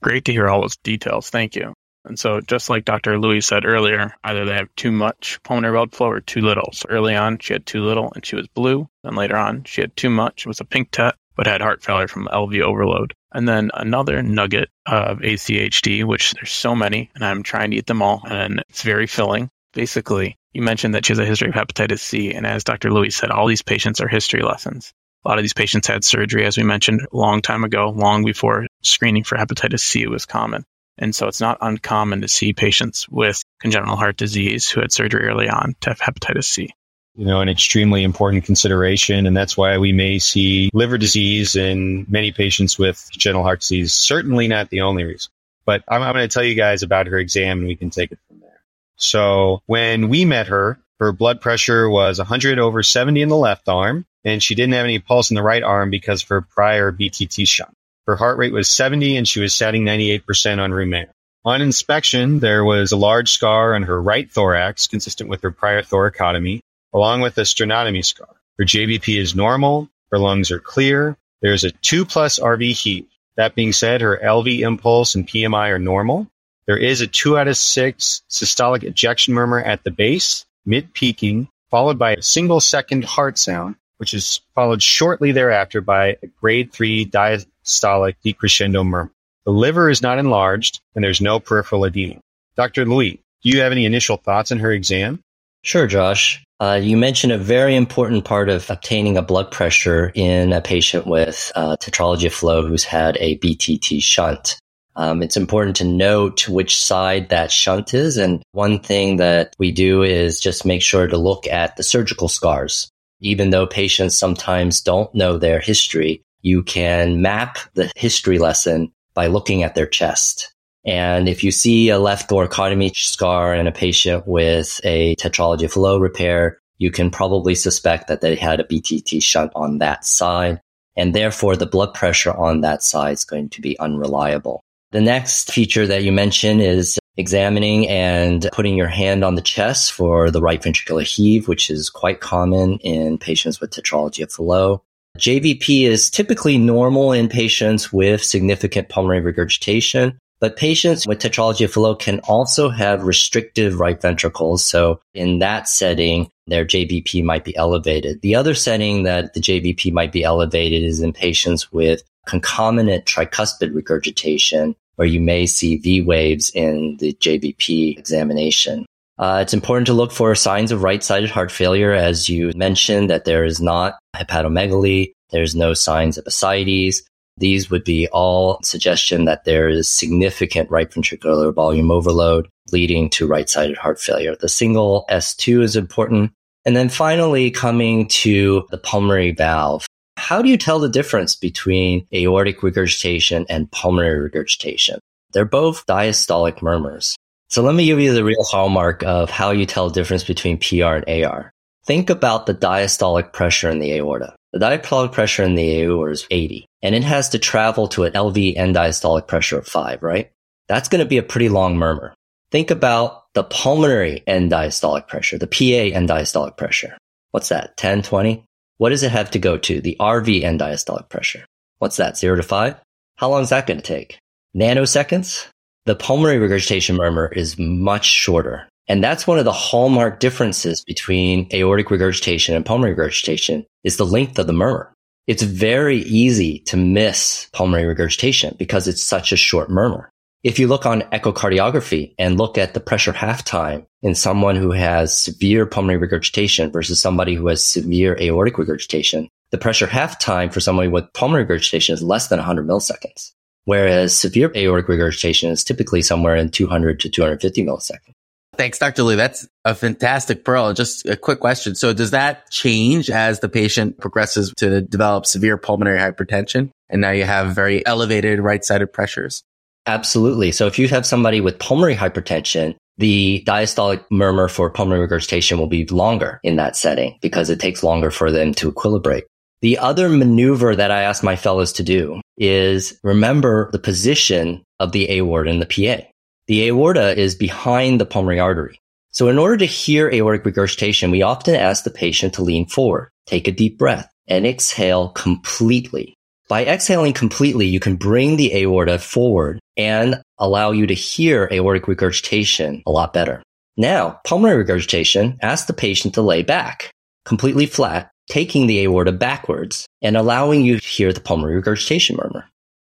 [0.03, 1.31] Great to hear all those details.
[1.31, 1.73] Thank you.
[2.05, 3.17] And so, just like Dr.
[3.17, 6.69] Lui said earlier, either they have too much pulmonary blood flow or too little.
[6.71, 8.87] So, early on, she had too little and she was blue.
[9.03, 11.83] Then later on, she had too much, it was a pink TET, but had heart
[11.83, 13.13] failure from LV overload.
[13.33, 17.87] And then another nugget of ACHD, which there's so many, and I'm trying to eat
[17.87, 19.49] them all, and it's very filling.
[19.73, 22.91] Basically, you mentioned that she has a history of hepatitis C, and as Dr.
[22.91, 24.93] Lui said, all these patients are history lessons.
[25.25, 28.23] A lot of these patients had surgery, as we mentioned, a long time ago, long
[28.23, 30.63] before screening for hepatitis C was common.
[30.97, 35.27] And so it's not uncommon to see patients with congenital heart disease who had surgery
[35.27, 36.73] early on to have hepatitis C.
[37.15, 39.25] You know, an extremely important consideration.
[39.25, 43.93] And that's why we may see liver disease in many patients with congenital heart disease.
[43.93, 45.31] Certainly not the only reason.
[45.65, 48.11] But I'm, I'm going to tell you guys about her exam and we can take
[48.11, 48.61] it from there.
[48.97, 53.67] So when we met her, her blood pressure was 100 over 70 in the left
[53.67, 56.91] arm and she didn't have any pulse in the right arm because of her prior
[56.91, 57.73] BTT shunt.
[58.07, 61.11] Her heart rate was 70 and she was satting 98% on room air.
[61.43, 65.83] On inspection, there was a large scar on her right thorax, consistent with her prior
[65.83, 66.61] thoracotomy,
[66.95, 68.29] along with a sternotomy scar.
[68.57, 69.89] Her JVP is normal.
[70.11, 71.17] Her lungs are clear.
[71.41, 73.05] There's a 2 plus RV heave.
[73.35, 76.27] That being said, her LV impulse and PMI are normal.
[76.67, 81.49] There is a 2 out of 6 systolic ejection murmur at the base, mid peaking,
[81.69, 86.71] followed by a single second heart sound, which is followed shortly thereafter by a grade
[86.71, 89.11] 3 diastolic decrescendo murmur.
[89.45, 92.21] The liver is not enlarged and there's no peripheral edema.
[92.55, 92.85] Dr.
[92.85, 95.19] Lui, do you have any initial thoughts on her exam?
[95.61, 96.44] Sure, Josh.
[96.61, 101.05] Uh, you mentioned a very important part of obtaining a blood pressure in a patient
[101.05, 104.57] with uh, tetralogy of Fallot who's had a BTT shunt.
[104.95, 108.15] Um, it's important to note which side that shunt is.
[108.15, 112.29] And one thing that we do is just make sure to look at the surgical
[112.29, 112.89] scars.
[113.19, 119.27] Even though patients sometimes don't know their history, you can map the history lesson by
[119.27, 120.54] looking at their chest.
[120.85, 125.73] And if you see a left thoracotomy scar in a patient with a tetralogy of
[125.73, 130.61] Fallot repair, you can probably suspect that they had a BTT shunt on that side.
[130.95, 134.61] And therefore, the blood pressure on that side is going to be unreliable.
[134.91, 139.91] The next feature that you mentioned is examining and putting your hand on the chest
[139.91, 144.79] for the right ventricular heave, which is quite common in patients with tetralogy of Fallot.
[145.17, 151.71] JVP is typically normal in patients with significant pulmonary regurgitation, but patients with tetralogy of
[151.71, 154.63] Fallot can also have restrictive right ventricles.
[154.65, 158.21] So in that setting, their JVP might be elevated.
[158.21, 163.73] The other setting that the JVP might be elevated is in patients with concomitant tricuspid
[163.73, 168.85] regurgitation, where you may see V waves in the JVP examination.
[169.17, 173.23] Uh, it's important to look for signs of right-sided heart failure, as you mentioned, that
[173.23, 177.01] there is not hepatomegaly, there's no signs of ascites.
[177.37, 183.27] These would be all suggestion that there is significant right ventricular volume overload leading to
[183.27, 184.35] right-sided heart failure.
[184.35, 186.31] The single S2 is important.
[186.65, 189.85] And then finally, coming to the pulmonary valve.
[190.17, 194.99] How do you tell the difference between aortic regurgitation and pulmonary regurgitation?
[195.31, 197.15] They're both diastolic murmurs.
[197.49, 200.57] So let me give you the real hallmark of how you tell the difference between
[200.57, 201.51] PR and AR.
[201.85, 204.35] Think about the diastolic pressure in the aorta.
[204.55, 208.13] The diastolic pressure in the aorta is 80, and it has to travel to an
[208.13, 210.31] LV end diastolic pressure of 5, right?
[210.69, 212.13] That's going to be a pretty long murmur.
[212.51, 216.97] Think about the pulmonary end diastolic pressure, the PA end diastolic pressure.
[217.31, 218.45] What's that, 10, 20?
[218.77, 219.81] What does it have to go to?
[219.81, 221.43] The RV end diastolic pressure.
[221.79, 222.79] What's that, 0 to 5?
[223.17, 224.19] How long is that going to take?
[224.55, 225.49] Nanoseconds?
[225.83, 228.69] The pulmonary regurgitation murmur is much shorter.
[228.87, 234.05] And that's one of the hallmark differences between aortic regurgitation and pulmonary regurgitation is the
[234.05, 234.93] length of the murmur.
[235.27, 240.11] It's very easy to miss pulmonary regurgitation because it's such a short murmur.
[240.43, 244.69] If you look on echocardiography and look at the pressure half time in someone who
[244.71, 250.51] has severe pulmonary regurgitation versus somebody who has severe aortic regurgitation, the pressure half time
[250.51, 253.31] for somebody with pulmonary regurgitation is less than 100 milliseconds,
[253.63, 258.13] whereas severe aortic regurgitation is typically somewhere in 200 to 250 milliseconds.
[258.57, 259.03] Thanks, Dr.
[259.03, 259.15] Lee.
[259.15, 260.73] That's a fantastic pearl.
[260.73, 261.75] Just a quick question.
[261.75, 266.69] So does that change as the patient progresses to develop severe pulmonary hypertension?
[266.89, 269.43] And now you have very elevated right-sided pressures?
[269.87, 270.51] Absolutely.
[270.51, 275.67] So if you have somebody with pulmonary hypertension, the diastolic murmur for pulmonary regurgitation will
[275.67, 279.23] be longer in that setting because it takes longer for them to equilibrate.
[279.61, 284.91] The other maneuver that I ask my fellows to do is remember the position of
[284.91, 286.05] the aorta in the PA.
[286.47, 288.79] The aorta is behind the pulmonary artery.
[289.09, 293.09] So in order to hear aortic regurgitation, we often ask the patient to lean forward,
[293.25, 296.13] take a deep breath, and exhale completely.
[296.47, 301.87] By exhaling completely, you can bring the aorta forward and allow you to hear aortic
[301.87, 303.41] regurgitation a lot better.
[303.75, 306.91] Now, pulmonary regurgitation asks the patient to lay back,
[307.25, 312.45] completely flat, taking the aorta backwards and allowing you to hear the pulmonary regurgitation murmur.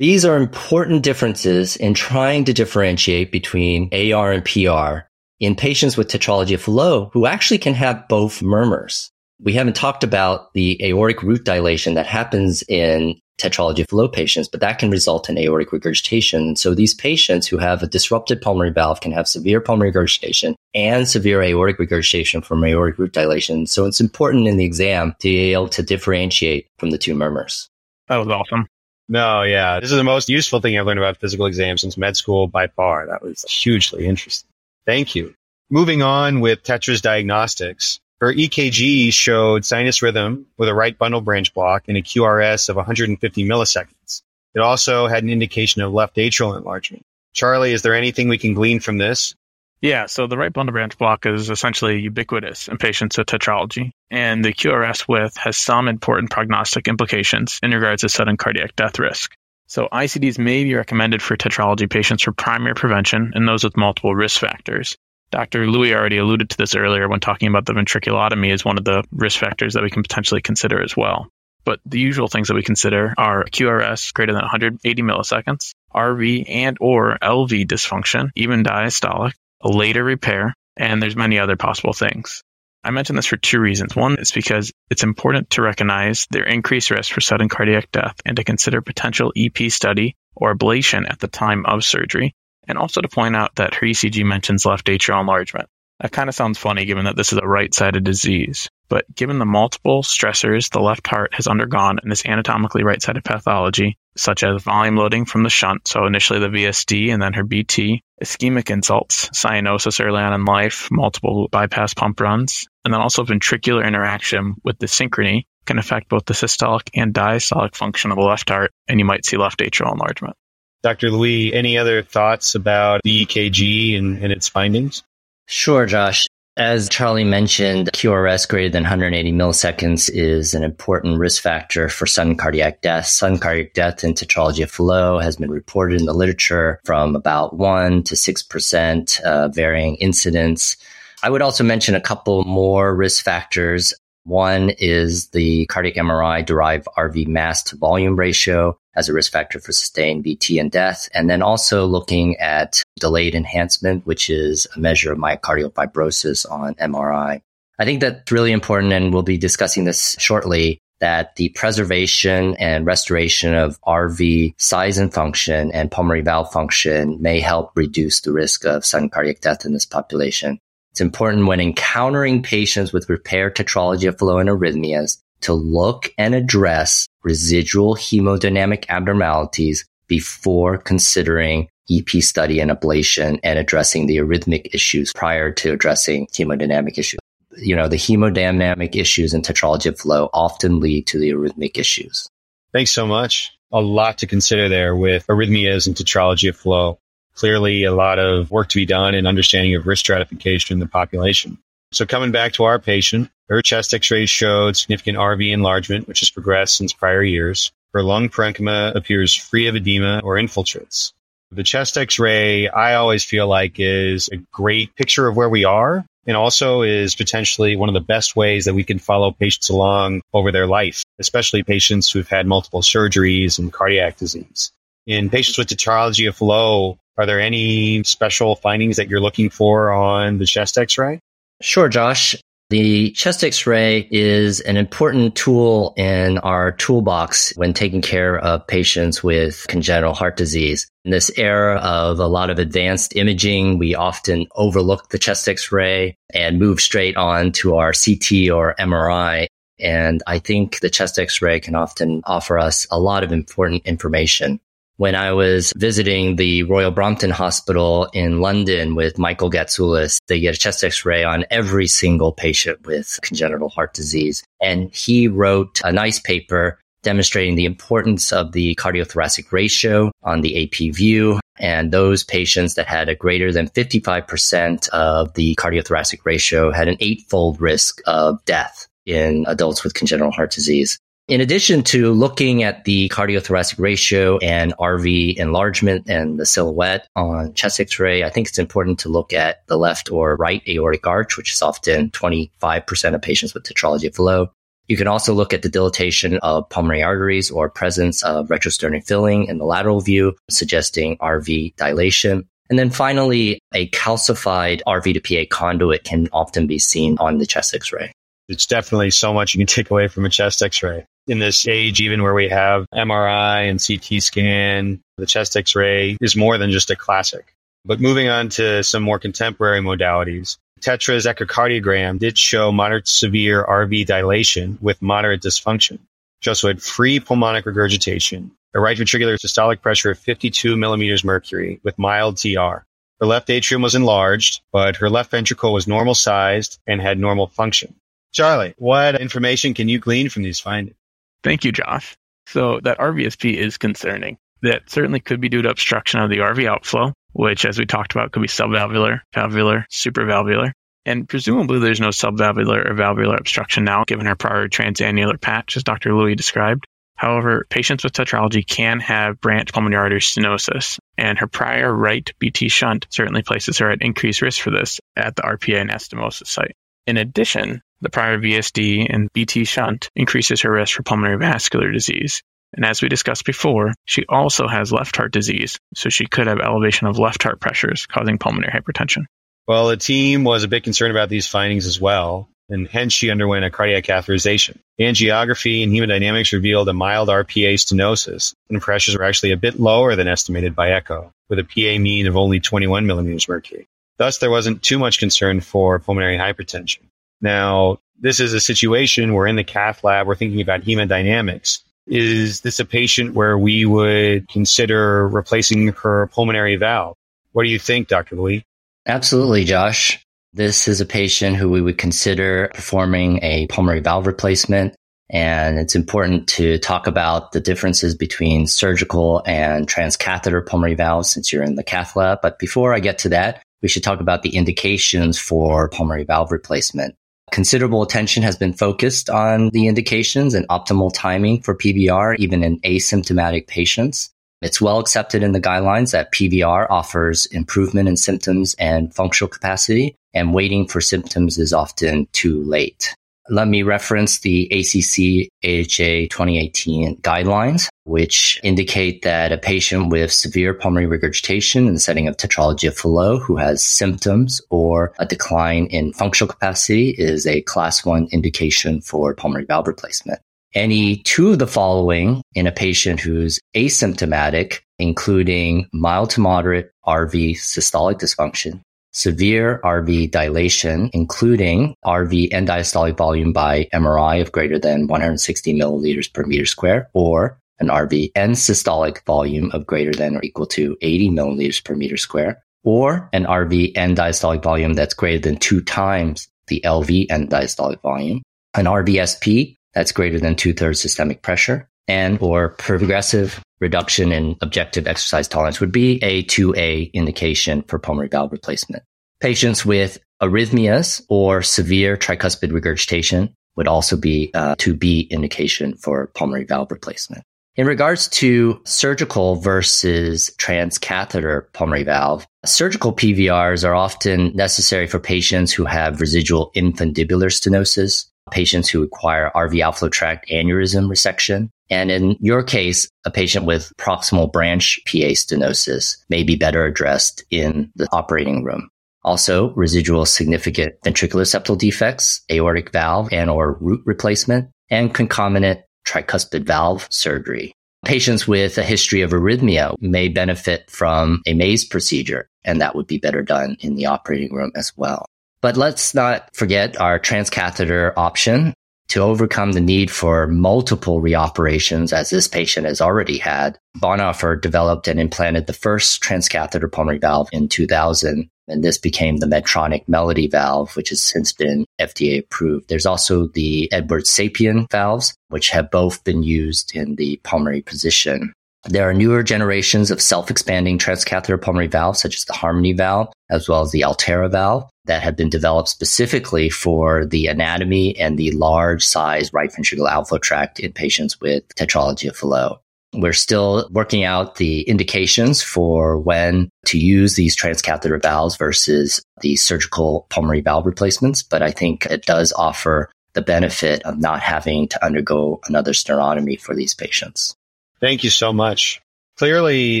[0.02, 5.06] These are important differences in trying to differentiate between AR and PR
[5.38, 9.12] in patients with tetralogy of Fallot who actually can have both murmurs.
[9.40, 14.48] We haven't talked about the aortic root dilation that happens in tetralogy of Fallot patients,
[14.48, 16.56] but that can result in aortic regurgitation.
[16.56, 21.06] So these patients who have a disrupted pulmonary valve can have severe pulmonary regurgitation and
[21.06, 23.68] severe aortic regurgitation from aortic root dilation.
[23.68, 27.68] So it's important in the exam to be able to differentiate from the two murmurs.
[28.08, 28.66] That was awesome.
[29.08, 29.80] No, yeah.
[29.80, 32.68] This is the most useful thing I've learned about physical exams since med school by
[32.68, 33.06] far.
[33.06, 34.48] That was hugely interesting.
[34.86, 35.34] Thank you.
[35.70, 38.00] Moving on with Tetra's diagnostics.
[38.20, 42.76] Her EKG showed sinus rhythm with a right bundle branch block and a QRS of
[42.76, 44.22] 150 milliseconds.
[44.54, 47.04] It also had an indication of left atrial enlargement.
[47.32, 49.34] Charlie, is there anything we can glean from this?
[49.82, 54.44] Yeah, so the right bundle branch block is essentially ubiquitous in patients with tetralogy, and
[54.44, 59.34] the QRS width has some important prognostic implications in regards to sudden cardiac death risk.
[59.66, 64.14] So ICDs may be recommended for tetralogy patients for primary prevention and those with multiple
[64.14, 64.96] risk factors.
[65.32, 65.66] Dr.
[65.66, 69.02] Lui already alluded to this earlier when talking about the ventriculotomy as one of the
[69.10, 71.26] risk factors that we can potentially consider as well.
[71.64, 76.76] But the usual things that we consider are QRS greater than 180 milliseconds, RV and
[76.80, 79.32] or LV dysfunction, even diastolic,
[79.62, 82.42] a later repair, and there's many other possible things.
[82.84, 83.94] I mention this for two reasons.
[83.94, 88.36] One is because it's important to recognize their increased risk for sudden cardiac death and
[88.36, 92.34] to consider potential EP study or ablation at the time of surgery,
[92.66, 95.68] and also to point out that her ECG mentions left atrial enlargement.
[96.00, 98.68] That kind of sounds funny given that this is a right sided disease.
[98.88, 103.24] But given the multiple stressors the left heart has undergone in this anatomically right sided
[103.24, 107.44] pathology, such as volume loading from the shunt, so initially the VSD and then her
[107.44, 113.24] BT, ischemic insults, cyanosis early on in life, multiple bypass pump runs, and then also
[113.24, 118.48] ventricular interaction with dyssynchrony can affect both the systolic and diastolic function of the left
[118.48, 120.36] heart, and you might see left atrial enlargement.
[120.82, 121.10] Dr.
[121.10, 125.04] Lui, any other thoughts about the EKG and, and its findings?
[125.46, 126.26] Sure, Josh.
[126.58, 132.36] As Charlie mentioned, QRS greater than 180 milliseconds is an important risk factor for sudden
[132.36, 133.06] cardiac death.
[133.06, 137.56] Sudden cardiac death in tetralogy of Fallot has been reported in the literature from about
[137.56, 140.76] 1 to 6%, uh, varying incidence.
[141.22, 143.94] I would also mention a couple more risk factors.
[144.24, 149.58] One is the cardiac MRI derived RV mass to volume ratio as a risk factor
[149.58, 151.08] for sustained VT and death.
[151.14, 156.74] And then also looking at delayed enhancement, which is a measure of myocardial fibrosis on
[156.74, 157.42] MRI.
[157.78, 160.78] I think that's really important, and we'll be discussing this shortly.
[161.00, 167.40] That the preservation and restoration of RV size and function and pulmonary valve function may
[167.40, 170.60] help reduce the risk of sudden cardiac death in this population.
[170.92, 176.34] It's important when encountering patients with repaired tetralogy of Fallot and arrhythmias to look and
[176.34, 185.12] address residual hemodynamic abnormalities before considering EP study and ablation and addressing the arrhythmic issues
[185.14, 187.18] prior to addressing hemodynamic issues.
[187.58, 192.28] You know, the hemodynamic issues in tetralogy of Fallot often lead to the arrhythmic issues.
[192.72, 193.52] Thanks so much.
[193.72, 196.98] A lot to consider there with arrhythmias and tetralogy of Fallot.
[197.34, 200.86] Clearly, a lot of work to be done in understanding of risk stratification in the
[200.86, 201.58] population.
[201.90, 206.20] So, coming back to our patient, her chest x rays showed significant RV enlargement, which
[206.20, 207.72] has progressed since prior years.
[207.92, 211.12] Her lung parenchyma appears free of edema or infiltrates.
[211.50, 215.64] The chest x ray, I always feel like, is a great picture of where we
[215.64, 219.68] are and also is potentially one of the best ways that we can follow patients
[219.68, 224.72] along over their life, especially patients who've had multiple surgeries and cardiac disease.
[225.06, 229.90] In patients with tetralogy of Fallot, are there any special findings that you're looking for
[229.90, 231.18] on the chest x ray?
[231.60, 232.36] Sure, Josh.
[232.72, 239.22] The chest x-ray is an important tool in our toolbox when taking care of patients
[239.22, 240.88] with congenital heart disease.
[241.04, 246.16] In this era of a lot of advanced imaging, we often overlook the chest x-ray
[246.32, 249.48] and move straight on to our CT or MRI.
[249.78, 254.60] And I think the chest x-ray can often offer us a lot of important information
[255.02, 260.18] when I was visiting the Royal Brompton Hospital in London with Michael Gatzoulis.
[260.28, 264.44] They get a chest x-ray on every single patient with congenital heart disease.
[264.60, 270.62] And he wrote a nice paper demonstrating the importance of the cardiothoracic ratio on the
[270.62, 271.40] AP view.
[271.58, 276.98] And those patients that had a greater than 55% of the cardiothoracic ratio had an
[277.00, 280.96] eightfold risk of death in adults with congenital heart disease.
[281.28, 287.54] In addition to looking at the cardiothoracic ratio and RV enlargement and the silhouette on
[287.54, 291.36] chest x-ray, I think it's important to look at the left or right aortic arch,
[291.36, 294.50] which is often 25% of patients with tetralogy of Fallot.
[294.88, 299.44] You can also look at the dilatation of pulmonary arteries or presence of retrosternal filling
[299.44, 302.48] in the lateral view, suggesting RV dilation.
[302.68, 307.46] And then finally, a calcified RV to PA conduit can often be seen on the
[307.46, 308.10] chest x-ray.
[308.48, 312.00] It's definitely so much you can take away from a chest x-ray in this age,
[312.00, 316.70] even where we have MRI and CT scan, the chest x ray is more than
[316.70, 317.54] just a classic.
[317.84, 324.06] But moving on to some more contemporary modalities, Tetra's echocardiogram did show moderate severe RV
[324.06, 325.98] dilation with moderate dysfunction.
[326.40, 331.80] She also had free pulmonic regurgitation, a right ventricular systolic pressure of 52 millimeters mercury
[331.84, 332.82] with mild TR.
[333.20, 337.46] Her left atrium was enlarged, but her left ventricle was normal sized and had normal
[337.46, 337.94] function.
[338.32, 340.96] Charlie, what information can you glean from these findings?
[341.42, 342.16] Thank you, Josh.
[342.46, 344.38] So that RVSP is concerning.
[344.62, 348.12] That certainly could be due to obstruction of the RV outflow, which, as we talked
[348.12, 350.72] about, could be subvalvular, valvular, supravalvular.
[351.04, 355.82] And presumably there's no subvalvular or valvular obstruction now, given her prior transannular patch, as
[355.82, 356.14] Dr.
[356.14, 356.84] Lui described.
[357.16, 360.98] However, patients with tetralogy can have branch pulmonary artery stenosis.
[361.18, 365.36] And her prior right BT shunt certainly places her at increased risk for this at
[365.36, 366.76] the RPA and anastomosis site.
[367.06, 372.42] In addition, the prior VSD and BT shunt increases her risk for pulmonary vascular disease.
[372.74, 376.60] And as we discussed before, she also has left heart disease, so she could have
[376.60, 379.26] elevation of left heart pressures causing pulmonary hypertension.
[379.66, 383.30] Well, the team was a bit concerned about these findings as well, and hence she
[383.30, 384.78] underwent a cardiac catheterization.
[385.00, 390.16] Angiography and hemodynamics revealed a mild RPA stenosis, and pressures were actually a bit lower
[390.16, 393.86] than estimated by echo, with a PA mean of only 21 millimeters mercury.
[394.22, 397.00] Thus, there wasn't too much concern for pulmonary hypertension.
[397.40, 401.80] Now, this is a situation where in the cath lab, we're thinking about hemodynamics.
[402.06, 407.16] Is this a patient where we would consider replacing her pulmonary valve?
[407.50, 408.36] What do you think, Dr.
[408.36, 408.64] Lui?
[409.06, 410.24] Absolutely, Josh.
[410.52, 414.94] This is a patient who we would consider performing a pulmonary valve replacement.
[415.30, 421.52] And it's important to talk about the differences between surgical and transcatheter pulmonary valves since
[421.52, 422.38] you're in the cath lab.
[422.40, 426.52] But before I get to that, we should talk about the indications for pulmonary valve
[426.52, 427.14] replacement.
[427.50, 432.80] Considerable attention has been focused on the indications and optimal timing for PVR, even in
[432.80, 434.30] asymptomatic patients.
[434.62, 440.14] It's well accepted in the guidelines that PVR offers improvement in symptoms and functional capacity,
[440.32, 443.14] and waiting for symptoms is often too late.
[443.48, 450.72] Let me reference the ACC AHA 2018 guidelines, which indicate that a patient with severe
[450.72, 455.86] pulmonary regurgitation in the setting of tetralogy of Fallot who has symptoms or a decline
[455.86, 460.40] in functional capacity is a class one indication for pulmonary valve replacement.
[460.74, 467.56] Any two of the following in a patient who's asymptomatic, including mild to moderate RV
[467.56, 468.80] systolic dysfunction,
[469.12, 476.32] severe RV dilation, including RV end diastolic volume by MRI of greater than 160 milliliters
[476.32, 480.96] per meter square, or an RV end systolic volume of greater than or equal to
[481.00, 485.82] 80 milliliters per meter square, or an RV end diastolic volume that's greater than two
[485.82, 488.42] times the LV end diastolic volume,
[488.74, 495.06] an RVSP that's greater than two thirds systemic pressure, and or progressive reduction in objective
[495.06, 499.02] exercise tolerance would be a 2A indication for pulmonary valve replacement.
[499.40, 506.64] Patients with arrhythmias or severe tricuspid regurgitation would also be a 2B indication for pulmonary
[506.64, 507.42] valve replacement.
[507.74, 515.72] In regards to surgical versus transcatheter pulmonary valve, surgical PVRs are often necessary for patients
[515.72, 521.68] who have residual infundibular stenosis, patients who require RV outflow tract aneurysm resection.
[521.90, 527.44] And in your case, a patient with proximal branch PA stenosis may be better addressed
[527.50, 528.88] in the operating room.
[529.24, 536.66] Also, residual significant ventricular septal defects, aortic valve and or root replacement, and concomitant tricuspid
[536.66, 537.72] valve surgery.
[538.04, 543.06] Patients with a history of arrhythmia may benefit from a maze procedure, and that would
[543.06, 545.24] be better done in the operating room as well.
[545.62, 548.74] But let's not forget our transcatheter option
[549.08, 553.78] to overcome the need for multiple reoperations, as this patient has already had.
[553.98, 559.46] Bonhoeffer developed and implanted the first transcatheter pulmonary valve in 2000, and this became the
[559.46, 562.88] Medtronic Melody valve, which has since been FDA approved.
[562.88, 568.52] There's also the Edwards Sapien valves, which have both been used in the pulmonary position.
[568.88, 573.68] There are newer generations of self-expanding transcatheter pulmonary valves, such as the Harmony valve, as
[573.68, 578.50] well as the Alterra valve, that have been developed specifically for the anatomy and the
[578.52, 582.78] large size right ventricular outflow tract in patients with tetralogy of Fallot.
[583.14, 589.54] We're still working out the indications for when to use these transcatheter valves versus the
[589.56, 594.88] surgical pulmonary valve replacements, but I think it does offer the benefit of not having
[594.88, 597.54] to undergo another sternotomy for these patients.
[598.02, 599.00] Thank you so much.
[599.38, 600.00] Clearly,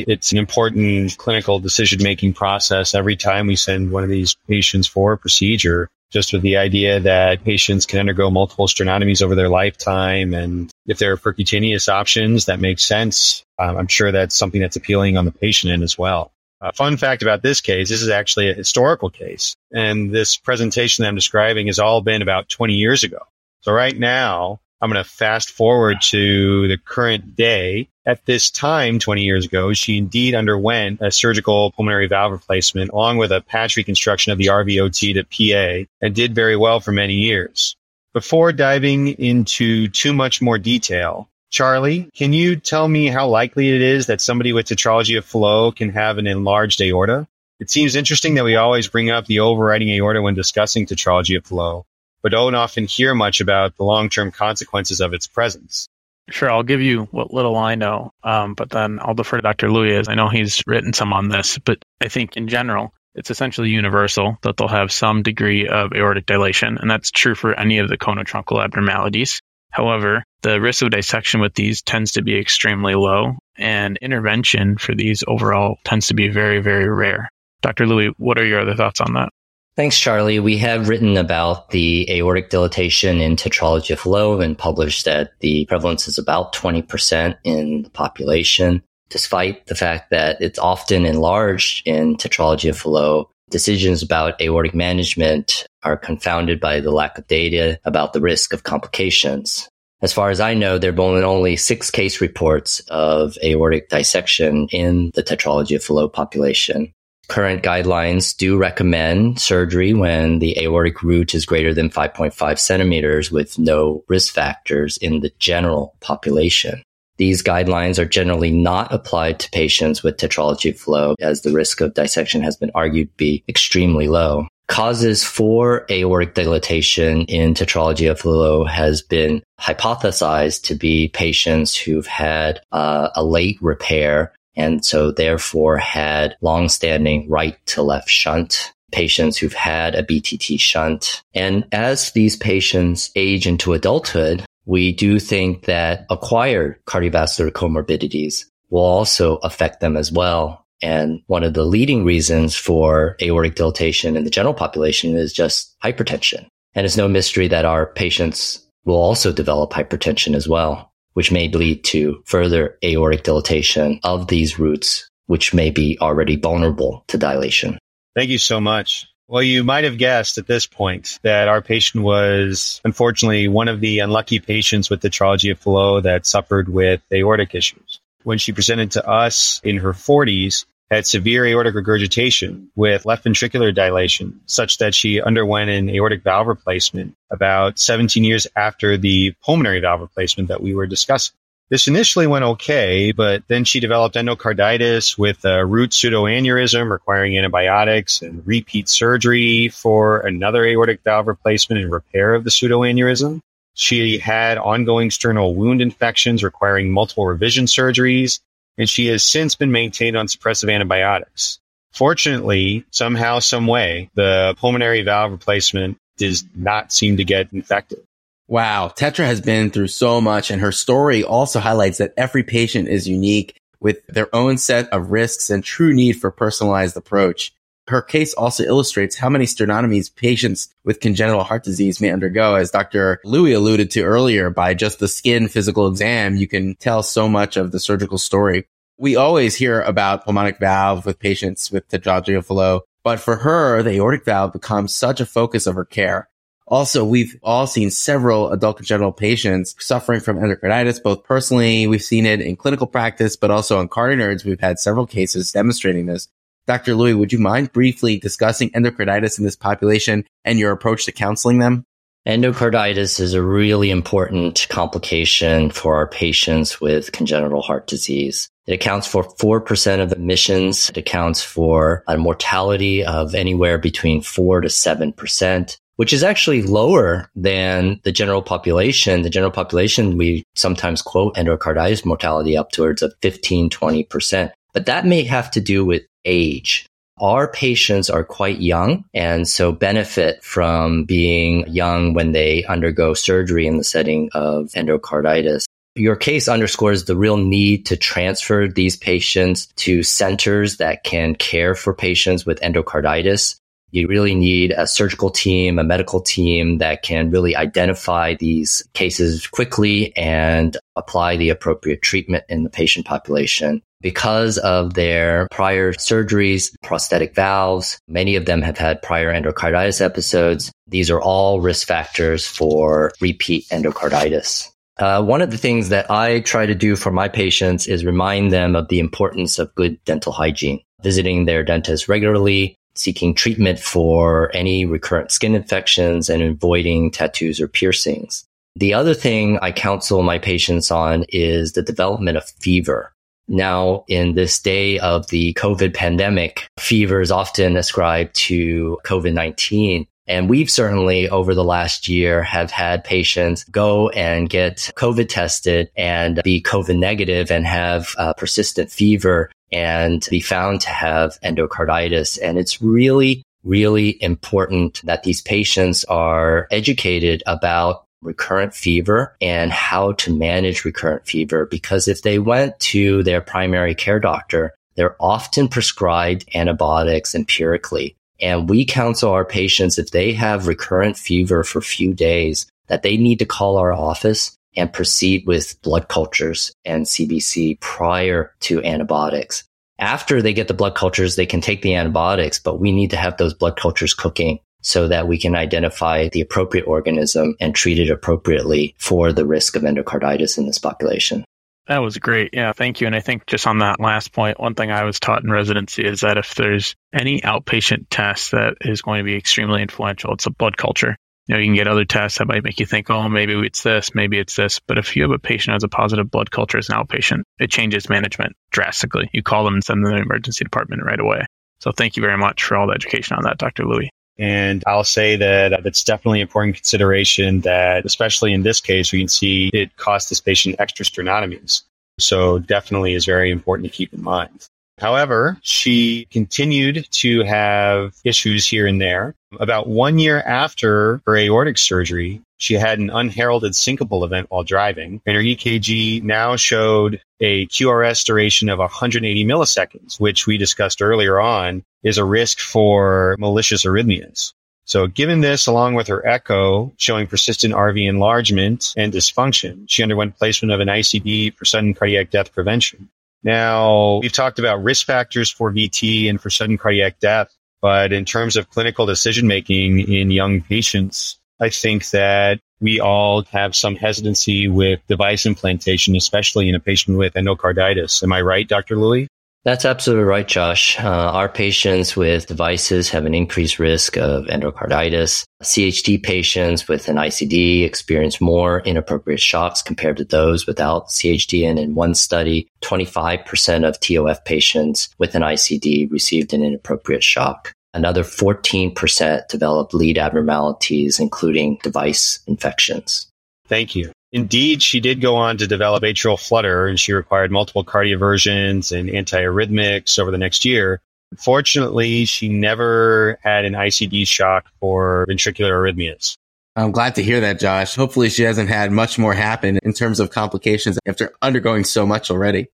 [0.00, 4.88] it's an important clinical decision making process every time we send one of these patients
[4.88, 9.48] for a procedure, just with the idea that patients can undergo multiple sternotomies over their
[9.48, 10.34] lifetime.
[10.34, 14.76] And if there are percutaneous options that make sense, um, I'm sure that's something that's
[14.76, 16.32] appealing on the patient end as well.
[16.60, 19.54] A fun fact about this case, this is actually a historical case.
[19.72, 23.18] And this presentation that I'm describing has all been about 20 years ago.
[23.60, 27.88] So right now, I'm going to fast forward to the current day.
[28.04, 33.18] At this time, 20 years ago, she indeed underwent a surgical pulmonary valve replacement along
[33.18, 37.14] with a patch reconstruction of the RVOT to PA and did very well for many
[37.14, 37.76] years.
[38.12, 43.82] Before diving into too much more detail, Charlie, can you tell me how likely it
[43.82, 47.28] is that somebody with tetralogy of Fallot can have an enlarged aorta?
[47.60, 51.44] It seems interesting that we always bring up the overriding aorta when discussing tetralogy of
[51.44, 51.84] Fallot
[52.22, 55.88] but don't often hear much about the long term consequences of its presence.
[56.30, 59.70] Sure, I'll give you what little I know, um, but then I'll defer to Dr.
[59.70, 61.58] Lui as I know he's written some on this.
[61.58, 66.26] But I think in general, it's essentially universal that they'll have some degree of aortic
[66.26, 69.42] dilation, and that's true for any of the conotruncal abnormalities.
[69.70, 74.94] However, the risk of dissection with these tends to be extremely low, and intervention for
[74.94, 77.28] these overall tends to be very, very rare.
[77.62, 77.86] Dr.
[77.86, 79.30] Lui, what are your other thoughts on that?
[79.74, 80.38] Thanks, Charlie.
[80.38, 85.64] We have written about the aortic dilatation in Tetralogy of Fallot and published that the
[85.64, 92.16] prevalence is about 20% in the population, despite the fact that it's often enlarged in
[92.16, 93.26] Tetralogy of Fallot.
[93.48, 98.64] Decisions about aortic management are confounded by the lack of data about the risk of
[98.64, 99.70] complications.
[100.02, 104.68] As far as I know, there have been only six case reports of aortic dissection
[104.68, 106.92] in the Tetralogy of Fallot population
[107.32, 113.58] current guidelines do recommend surgery when the aortic root is greater than 5.5 centimeters with
[113.58, 116.82] no risk factors in the general population.
[117.16, 121.80] These guidelines are generally not applied to patients with tetralogy of Fallot as the risk
[121.80, 124.46] of dissection has been argued to be extremely low.
[124.66, 132.06] Causes for aortic dilatation in tetralogy of Fallot has been hypothesized to be patients who've
[132.06, 139.36] had uh, a late repair and so therefore had long-standing right to left shunt patients
[139.36, 141.22] who've had a BTT shunt.
[141.34, 148.82] And as these patients age into adulthood, we do think that acquired cardiovascular comorbidities will
[148.82, 150.64] also affect them as well.
[150.82, 155.74] And one of the leading reasons for aortic dilatation in the general population is just
[155.80, 156.46] hypertension.
[156.74, 161.48] And it's no mystery that our patients will also develop hypertension as well which may
[161.48, 167.78] lead to further aortic dilatation of these roots, which may be already vulnerable to dilation.
[168.14, 169.06] Thank you so much.
[169.28, 173.80] Well, you might have guessed at this point that our patient was unfortunately one of
[173.80, 178.00] the unlucky patients with tetralogy of Fallot that suffered with aortic issues.
[178.24, 183.74] When she presented to us in her 40s, had severe aortic regurgitation with left ventricular
[183.74, 189.80] dilation, such that she underwent an aortic valve replacement about 17 years after the pulmonary
[189.80, 191.34] valve replacement that we were discussing.
[191.70, 198.20] This initially went okay, but then she developed endocarditis with a root pseudoaneurysm requiring antibiotics
[198.20, 203.40] and repeat surgery for another aortic valve replacement and repair of the pseudoaneurysm.
[203.72, 208.40] She had ongoing sternal wound infections requiring multiple revision surgeries
[208.78, 211.58] and she has since been maintained on suppressive antibiotics.
[211.92, 218.02] Fortunately, somehow, some way, the pulmonary valve replacement does not seem to get infected.
[218.48, 218.92] Wow.
[218.94, 223.08] Tetra has been through so much and her story also highlights that every patient is
[223.08, 227.52] unique with their own set of risks and true need for personalized approach.
[227.88, 232.54] Her case also illustrates how many sternotomies patients with congenital heart disease may undergo.
[232.54, 233.20] As Dr.
[233.24, 237.56] Lui alluded to earlier, by just the skin physical exam, you can tell so much
[237.56, 238.66] of the surgical story.
[238.98, 243.94] We always hear about pulmonic valve with patients with tetralogy Fallot, but for her, the
[243.94, 246.28] aortic valve becomes such a focus of her care.
[246.68, 252.26] Also, we've all seen several adult congenital patients suffering from endocarditis, both personally, we've seen
[252.26, 256.28] it in clinical practice, but also on CardioNerds, we've had several cases demonstrating this.
[256.66, 256.94] Dr.
[256.94, 261.58] Lui, would you mind briefly discussing endocarditis in this population and your approach to counseling
[261.58, 261.84] them?
[262.26, 268.48] Endocarditis is a really important complication for our patients with congenital heart disease.
[268.68, 270.88] It accounts for 4% of admissions.
[270.90, 277.28] It accounts for a mortality of anywhere between 4 to 7%, which is actually lower
[277.34, 279.22] than the general population.
[279.22, 284.52] The general population, we sometimes quote endocarditis mortality upwards of 15, 20%.
[284.72, 286.86] But that may have to do with age.
[287.20, 293.66] Our patients are quite young and so benefit from being young when they undergo surgery
[293.66, 295.64] in the setting of endocarditis.
[295.94, 301.74] Your case underscores the real need to transfer these patients to centers that can care
[301.74, 303.56] for patients with endocarditis.
[303.92, 309.46] You really need a surgical team, a medical team that can really identify these cases
[309.46, 316.74] quickly and apply the appropriate treatment in the patient population because of their prior surgeries,
[316.82, 317.98] prosthetic valves.
[318.08, 320.72] Many of them have had prior endocarditis episodes.
[320.88, 324.70] These are all risk factors for repeat endocarditis.
[324.98, 328.52] Uh, one of the things that I try to do for my patients is remind
[328.52, 334.50] them of the importance of good dental hygiene, visiting their dentist regularly, seeking treatment for
[334.54, 338.44] any recurrent skin infections and avoiding tattoos or piercings.
[338.76, 343.12] The other thing I counsel my patients on is the development of fever.
[343.48, 350.06] Now, in this day of the COVID pandemic, fever is often ascribed to COVID 19.
[350.28, 355.90] And we've certainly over the last year have had patients go and get COVID tested
[355.96, 362.38] and be COVID negative and have uh, persistent fever and be found to have endocarditis.
[362.42, 370.12] And it's really, really important that these patients are educated about recurrent fever and how
[370.12, 371.66] to manage recurrent fever.
[371.66, 378.14] Because if they went to their primary care doctor, they're often prescribed antibiotics empirically.
[378.40, 383.02] And we counsel our patients if they have recurrent fever for a few days that
[383.02, 388.82] they need to call our office and proceed with blood cultures and CBC prior to
[388.82, 389.64] antibiotics.
[389.98, 393.16] After they get the blood cultures, they can take the antibiotics, but we need to
[393.16, 397.98] have those blood cultures cooking so that we can identify the appropriate organism and treat
[397.98, 401.44] it appropriately for the risk of endocarditis in this population.
[401.86, 402.50] That was great.
[402.52, 403.06] Yeah, thank you.
[403.06, 406.04] And I think just on that last point, one thing I was taught in residency
[406.04, 410.46] is that if there's any outpatient test that is going to be extremely influential, it's
[410.46, 411.16] a blood culture.
[411.48, 413.82] You know, you can get other tests that might make you think, oh, maybe it's
[413.82, 414.78] this, maybe it's this.
[414.78, 417.70] But if you have a patient has a positive blood culture as an outpatient, it
[417.70, 419.28] changes management drastically.
[419.32, 421.44] You call them and send them to the emergency department right away.
[421.80, 423.84] So thank you very much for all the education on that, Dr.
[423.84, 424.08] Lui.
[424.38, 429.28] And I'll say that it's definitely important consideration that, especially in this case, we can
[429.28, 431.82] see it cost this patient extra sternotomies.
[432.18, 434.66] So definitely is very important to keep in mind.
[434.98, 439.34] However, she continued to have issues here and there.
[439.58, 445.20] About one year after her aortic surgery, she had an unheralded syncopal event while driving,
[445.26, 451.40] and her EKG now showed a QRS duration of 180 milliseconds, which we discussed earlier
[451.40, 454.52] on is a risk for malicious arrhythmias.
[454.84, 460.36] So given this, along with her echo showing persistent RV enlargement and dysfunction, she underwent
[460.36, 463.08] placement of an ICD for sudden cardiac death prevention.
[463.42, 468.24] Now, we've talked about risk factors for VT and for sudden cardiac death, but in
[468.24, 473.96] terms of clinical decision making in young patients, I think that we all have some
[473.96, 478.22] hesitancy with device implantation, especially in a patient with endocarditis.
[478.22, 478.96] Am I right, Dr.
[478.96, 479.28] Lui?
[479.64, 480.98] That's absolutely right, Josh.
[480.98, 485.44] Uh, our patients with devices have an increased risk of endocarditis.
[485.62, 491.64] CHD patients with an ICD experience more inappropriate shocks compared to those without CHD.
[491.68, 497.72] And in one study, 25% of TOF patients with an ICD received an inappropriate shock.
[497.94, 503.28] Another 14% developed lead abnormalities, including device infections.
[503.68, 504.10] Thank you.
[504.32, 509.10] Indeed, she did go on to develop atrial flutter and she required multiple cardioversions and
[509.10, 511.00] antiarrhythmics over the next year.
[511.36, 516.36] Fortunately, she never had an ICD shock for ventricular arrhythmias.
[516.74, 517.94] I'm glad to hear that, Josh.
[517.94, 522.30] Hopefully she hasn't had much more happen in terms of complications after undergoing so much
[522.30, 522.68] already.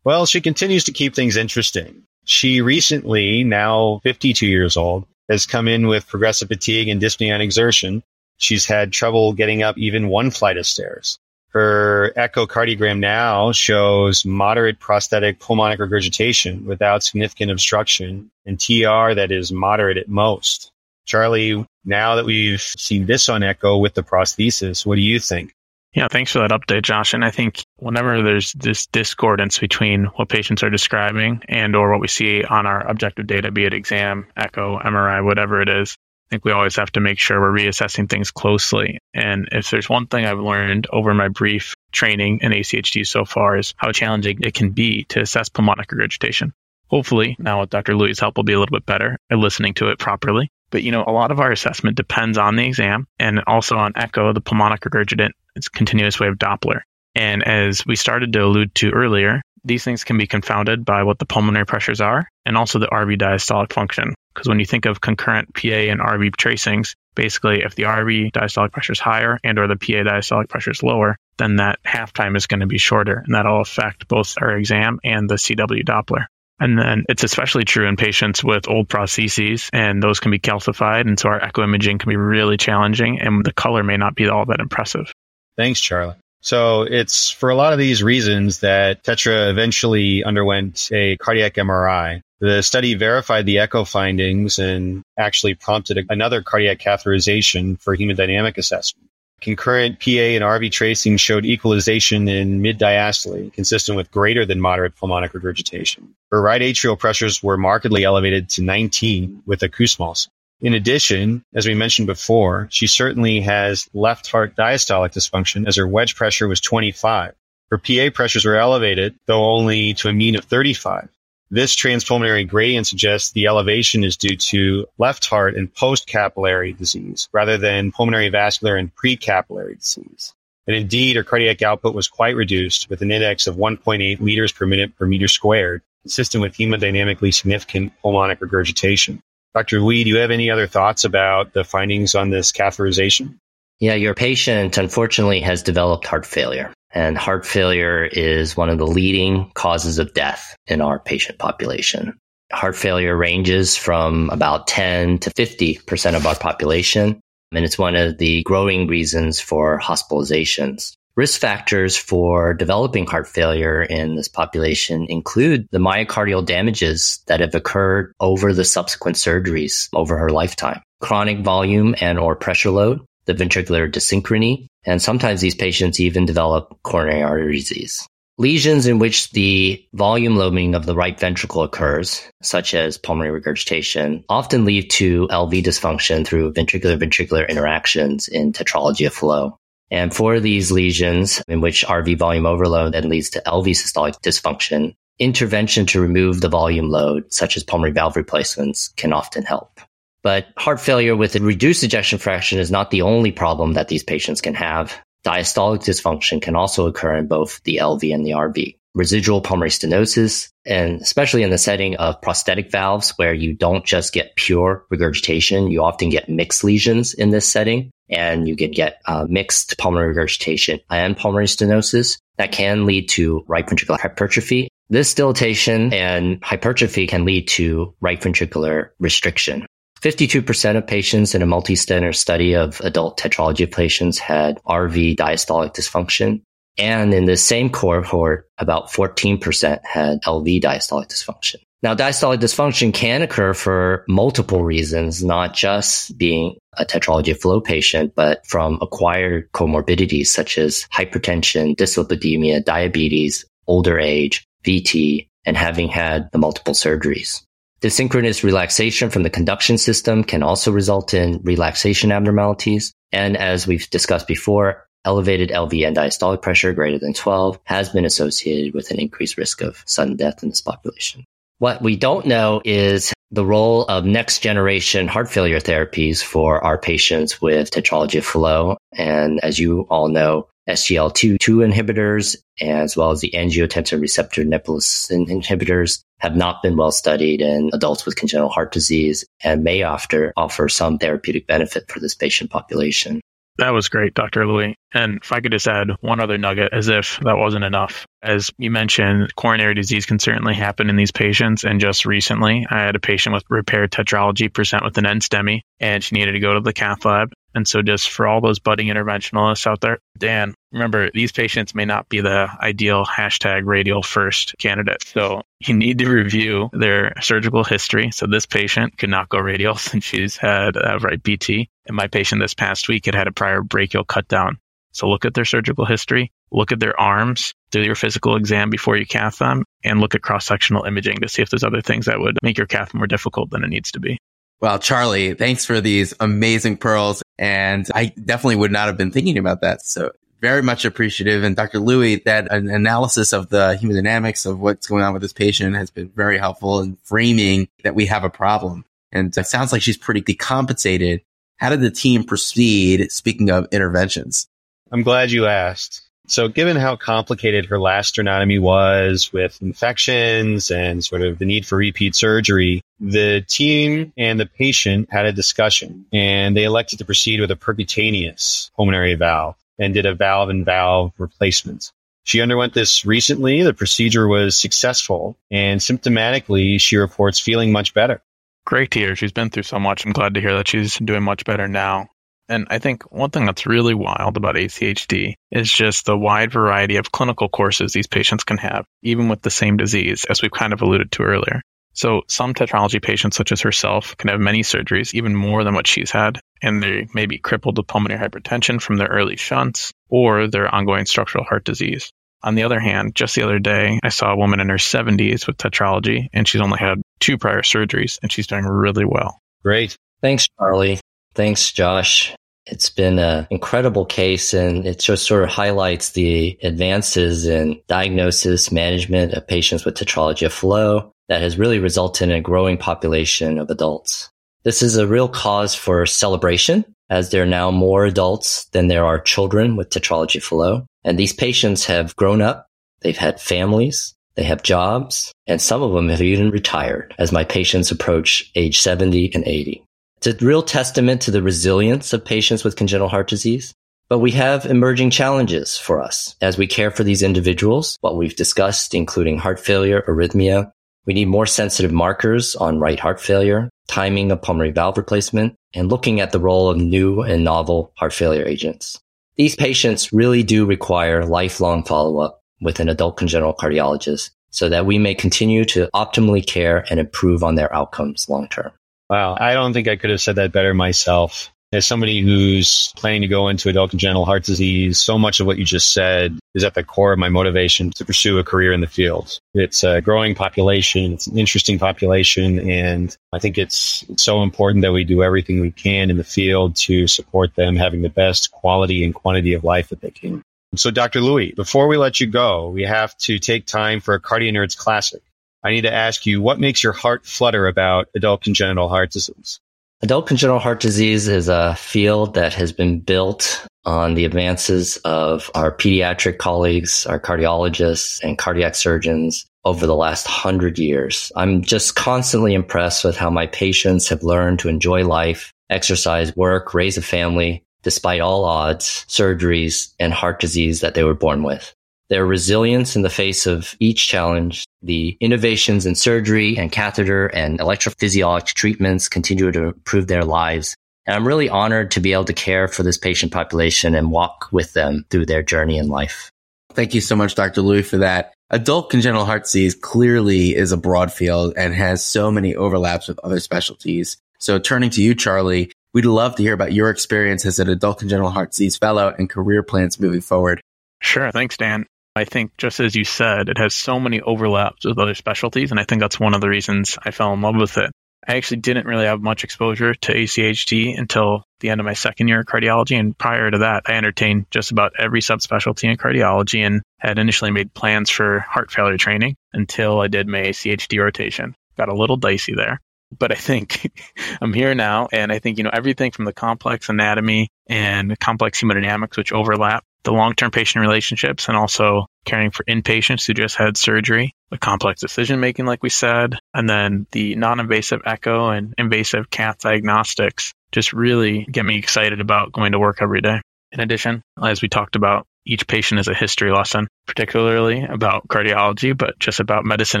[0.04, 2.04] Well, she continues to keep things interesting.
[2.24, 7.40] She recently, now 52 years old, has come in with progressive fatigue and dyspnea on
[7.40, 8.04] exertion
[8.38, 11.18] She's had trouble getting up even one flight of stairs.
[11.50, 19.50] Her echocardiogram now shows moderate prosthetic pulmonic regurgitation without significant obstruction and TR that is
[19.50, 20.70] moderate at most.
[21.06, 25.52] Charlie, now that we've seen this on echo with the prosthesis, what do you think?
[25.94, 27.14] Yeah, thanks for that update, Josh.
[27.14, 32.00] And I think whenever there's this discordance between what patients are describing and or what
[32.00, 35.96] we see on our objective data, be it exam, echo, MRI, whatever it is,
[36.28, 38.98] I think we always have to make sure we're reassessing things closely.
[39.14, 43.56] And if there's one thing I've learned over my brief training in ACHD so far
[43.56, 46.52] is how challenging it can be to assess pulmonic regurgitation.
[46.88, 47.94] Hopefully, now with Dr.
[47.96, 50.50] Lui's help, we'll be a little bit better at listening to it properly.
[50.70, 53.92] But you know, a lot of our assessment depends on the exam and also on
[53.96, 56.82] echo, the pulmonic regurgitant, its continuous wave Doppler.
[57.14, 61.18] And as we started to allude to earlier, these things can be confounded by what
[61.18, 64.14] the pulmonary pressures are and also the RV diastolic function.
[64.34, 68.72] Because when you think of concurrent PA and RV tracings, basically if the RV diastolic
[68.72, 72.36] pressure is higher and or the PA diastolic pressure is lower, then that half time
[72.36, 76.26] is going to be shorter and that'll affect both our exam and the CW Doppler.
[76.60, 81.02] And then it's especially true in patients with old prostheses, and those can be calcified.
[81.02, 84.28] And so our echo imaging can be really challenging, and the color may not be
[84.28, 85.12] all that impressive.
[85.56, 86.16] Thanks, Charlie.
[86.40, 92.20] So it's for a lot of these reasons that Tetra eventually underwent a cardiac MRI.
[92.40, 99.08] The study verified the echo findings and actually prompted another cardiac catheterization for hemodynamic assessment.
[99.40, 104.96] Concurrent PA and RV tracing showed equalization in mid diastole, consistent with greater than moderate
[104.96, 106.14] pulmonic regurgitation.
[106.30, 110.28] Her right atrial pressures were markedly elevated to 19 with a Kussmaul.
[110.60, 115.86] In addition, as we mentioned before, she certainly has left heart diastolic dysfunction as her
[115.86, 117.32] wedge pressure was 25.
[117.70, 121.08] Her PA pressures were elevated, though only to a mean of 35.
[121.50, 127.56] This transpulmonary gradient suggests the elevation is due to left heart and post-capillary disease rather
[127.56, 130.34] than pulmonary vascular and pre-capillary disease.
[130.66, 134.66] And indeed, her cardiac output was quite reduced with an index of 1.8 liters per
[134.66, 139.22] minute per meter squared, consistent with hemodynamically significant pulmonic regurgitation.
[139.54, 139.80] Dr.
[139.80, 143.36] Lee, do you have any other thoughts about the findings on this catheterization?
[143.80, 146.72] Yeah, your patient unfortunately has developed heart failure.
[146.90, 152.18] And heart failure is one of the leading causes of death in our patient population.
[152.52, 157.20] Heart failure ranges from about 10 to 50% of our population.
[157.52, 160.94] And it's one of the growing reasons for hospitalizations.
[161.18, 167.56] Risk factors for developing heart failure in this population include the myocardial damages that have
[167.56, 173.34] occurred over the subsequent surgeries over her lifetime, chronic volume and or pressure load, the
[173.34, 178.06] ventricular dyssynchrony, and sometimes these patients even develop coronary artery disease.
[178.38, 184.22] Lesions in which the volume loading of the right ventricle occurs, such as pulmonary regurgitation,
[184.28, 189.52] often lead to LV dysfunction through ventricular-ventricular interactions in tetralogy of Fallot.
[189.90, 194.94] And for these lesions in which RV volume overload then leads to LV systolic dysfunction,
[195.18, 199.80] intervention to remove the volume load, such as pulmonary valve replacements, can often help.
[200.22, 204.02] But heart failure with a reduced ejection fraction is not the only problem that these
[204.02, 204.94] patients can have.
[205.24, 208.77] Diastolic dysfunction can also occur in both the LV and the RV.
[208.98, 214.12] Residual pulmonary stenosis, and especially in the setting of prosthetic valves where you don't just
[214.12, 219.00] get pure regurgitation, you often get mixed lesions in this setting, and you can get
[219.06, 224.66] uh, mixed pulmonary regurgitation and pulmonary stenosis that can lead to right ventricular hypertrophy.
[224.88, 229.64] This dilatation and hypertrophy can lead to right ventricular restriction.
[230.00, 236.42] 52% of patients in a multi-center study of adult tetralogy patients had RV diastolic dysfunction.
[236.78, 241.56] And in the same cohort, about 14% had LV diastolic dysfunction.
[241.80, 247.64] Now, diastolic dysfunction can occur for multiple reasons, not just being a tetralogy of Fallot
[247.64, 255.88] patient, but from acquired comorbidities such as hypertension, dyslipidemia, diabetes, older age, VT, and having
[255.88, 257.42] had the multiple surgeries.
[257.80, 262.92] Dyssynchronous relaxation from the conduction system can also result in relaxation abnormalities.
[263.12, 268.04] And as we've discussed before, elevated LV and diastolic pressure greater than 12 has been
[268.04, 271.24] associated with an increased risk of sudden death in this population.
[271.58, 276.78] What we don't know is the role of next generation heart failure therapies for our
[276.78, 278.78] patients with tetralogy of Fallot.
[278.92, 286.00] And as you all know, SGLT2 inhibitors, as well as the angiotensin receptor neprilysin inhibitors,
[286.20, 290.98] have not been well studied in adults with congenital heart disease and may offer some
[290.98, 293.20] therapeutic benefit for this patient population.
[293.58, 294.46] That was great, Dr.
[294.46, 294.76] Lui.
[294.94, 298.06] And if I could just add one other nugget, as if that wasn't enough.
[298.22, 301.64] As you mentioned, coronary disease can certainly happen in these patients.
[301.64, 306.02] And just recently, I had a patient with repaired tetralogy present with an NSTEMI, and
[306.04, 307.32] she needed to go to the cath lab.
[307.54, 311.84] And so, just for all those budding interventionalists out there, Dan, remember these patients may
[311.84, 315.02] not be the ideal hashtag radial first candidate.
[315.04, 318.10] So, you need to review their surgical history.
[318.10, 321.70] So, this patient could not go radial since she's had a right BT.
[321.86, 324.58] And my patient this past week had had a prior brachial cut down.
[324.92, 328.96] So, look at their surgical history, look at their arms, do your physical exam before
[328.96, 332.06] you cath them, and look at cross sectional imaging to see if there's other things
[332.06, 334.18] that would make your cath more difficult than it needs to be.
[334.60, 337.22] Well, Charlie, thanks for these amazing pearls.
[337.38, 339.82] And I definitely would not have been thinking about that.
[339.82, 341.44] So very much appreciative.
[341.44, 341.78] And Dr.
[341.78, 345.90] Lui, that an analysis of the hemodynamics of what's going on with this patient has
[345.90, 348.84] been very helpful in framing that we have a problem.
[349.12, 351.22] And it sounds like she's pretty decompensated.
[351.56, 353.10] How did the team proceed?
[353.10, 354.48] Speaking of interventions.
[354.90, 356.07] I'm glad you asked.
[356.28, 361.64] So given how complicated her last sternotomy was with infections and sort of the need
[361.64, 367.06] for repeat surgery, the team and the patient had a discussion and they elected to
[367.06, 371.92] proceed with a percutaneous pulmonary valve and did a valve and valve replacement.
[372.24, 373.62] She underwent this recently.
[373.62, 378.20] The procedure was successful and symptomatically she reports feeling much better.
[378.66, 379.16] Great to hear.
[379.16, 380.04] She's been through so much.
[380.04, 382.10] I'm glad to hear that she's doing much better now.
[382.48, 386.96] And I think one thing that's really wild about ACHD is just the wide variety
[386.96, 390.72] of clinical courses these patients can have, even with the same disease, as we've kind
[390.72, 391.60] of alluded to earlier.
[391.92, 395.86] So some tetralogy patients, such as herself, can have many surgeries, even more than what
[395.86, 400.46] she's had, and they may be crippled with pulmonary hypertension from their early shunts or
[400.46, 402.12] their ongoing structural heart disease.
[402.42, 405.46] On the other hand, just the other day, I saw a woman in her 70s
[405.46, 409.40] with tetralogy, and she's only had two prior surgeries, and she's doing really well.
[409.64, 409.96] Great.
[410.22, 411.00] Thanks, Charlie.
[411.38, 412.34] Thanks, Josh.
[412.66, 418.72] It's been an incredible case and it just sort of highlights the advances in diagnosis,
[418.72, 423.60] management of patients with tetralogy of Fallot, that has really resulted in a growing population
[423.60, 424.28] of adults.
[424.64, 429.04] This is a real cause for celebration as there are now more adults than there
[429.04, 430.82] are children with tetralogy of Fallot.
[431.04, 432.66] And these patients have grown up,
[433.02, 437.44] they've had families, they have jobs, and some of them have even retired as my
[437.44, 439.84] patients approach age 70 and 80.
[440.20, 443.72] It's a real testament to the resilience of patients with congenital heart disease.
[444.08, 448.34] But we have emerging challenges for us as we care for these individuals, what we've
[448.34, 450.72] discussed, including heart failure, arrhythmia.
[451.06, 455.88] We need more sensitive markers on right heart failure, timing of pulmonary valve replacement, and
[455.88, 458.98] looking at the role of new and novel heart failure agents.
[459.36, 464.98] These patients really do require lifelong follow-up with an adult congenital cardiologist so that we
[464.98, 468.72] may continue to optimally care and improve on their outcomes long term.
[469.10, 469.36] Wow.
[469.38, 471.50] I don't think I could have said that better myself.
[471.70, 475.58] As somebody who's planning to go into adult congenital heart disease, so much of what
[475.58, 478.80] you just said is at the core of my motivation to pursue a career in
[478.80, 479.38] the field.
[479.52, 481.12] It's a growing population.
[481.12, 482.58] It's an interesting population.
[482.70, 486.74] And I think it's, so important that we do everything we can in the field
[486.76, 490.42] to support them having the best quality and quantity of life that they can.
[490.74, 491.20] So, Dr.
[491.20, 494.76] Lui, before we let you go, we have to take time for a Cardio Nerds
[494.76, 495.22] Classic.
[495.64, 499.60] I need to ask you, what makes your heart flutter about adult congenital heart disease?
[500.00, 505.50] Adult congenital heart disease is a field that has been built on the advances of
[505.54, 511.32] our pediatric colleagues, our cardiologists and cardiac surgeons over the last hundred years.
[511.34, 516.74] I'm just constantly impressed with how my patients have learned to enjoy life, exercise, work,
[516.74, 521.74] raise a family, despite all odds, surgeries, and heart disease that they were born with.
[522.10, 527.58] Their resilience in the face of each challenge, the innovations in surgery and catheter and
[527.58, 530.74] electrophysiologic treatments continue to improve their lives.
[531.06, 534.48] And I'm really honored to be able to care for this patient population and walk
[534.52, 536.30] with them through their journey in life.
[536.72, 537.60] Thank you so much, Dr.
[537.60, 538.32] Lui, for that.
[538.50, 543.18] Adult congenital heart disease clearly is a broad field and has so many overlaps with
[543.20, 544.16] other specialties.
[544.38, 547.98] So turning to you, Charlie, we'd love to hear about your experience as an adult
[547.98, 550.62] congenital heart disease fellow and career plans moving forward.
[551.00, 551.30] Sure.
[551.30, 551.84] Thanks, Dan.
[552.18, 555.70] I think just as you said, it has so many overlaps with other specialties.
[555.70, 557.90] And I think that's one of the reasons I fell in love with it.
[558.26, 562.28] I actually didn't really have much exposure to ACHD until the end of my second
[562.28, 562.98] year of cardiology.
[562.98, 567.52] And prior to that, I entertained just about every subspecialty in cardiology and had initially
[567.52, 571.54] made plans for heart failure training until I did my ACHD rotation.
[571.78, 572.80] Got a little dicey there.
[573.16, 573.90] But I think
[574.42, 578.60] I'm here now, and I think, you know, everything from the complex anatomy and complex
[578.60, 583.56] hemodynamics, which overlap, the long term patient relationships and also caring for inpatients who just
[583.56, 588.48] had surgery, the complex decision making, like we said, and then the non invasive echo
[588.48, 593.42] and invasive cath diagnostics just really get me excited about going to work every day.
[593.70, 598.96] In addition, as we talked about, each patient is a history lesson, particularly about cardiology,
[598.96, 600.00] but just about medicine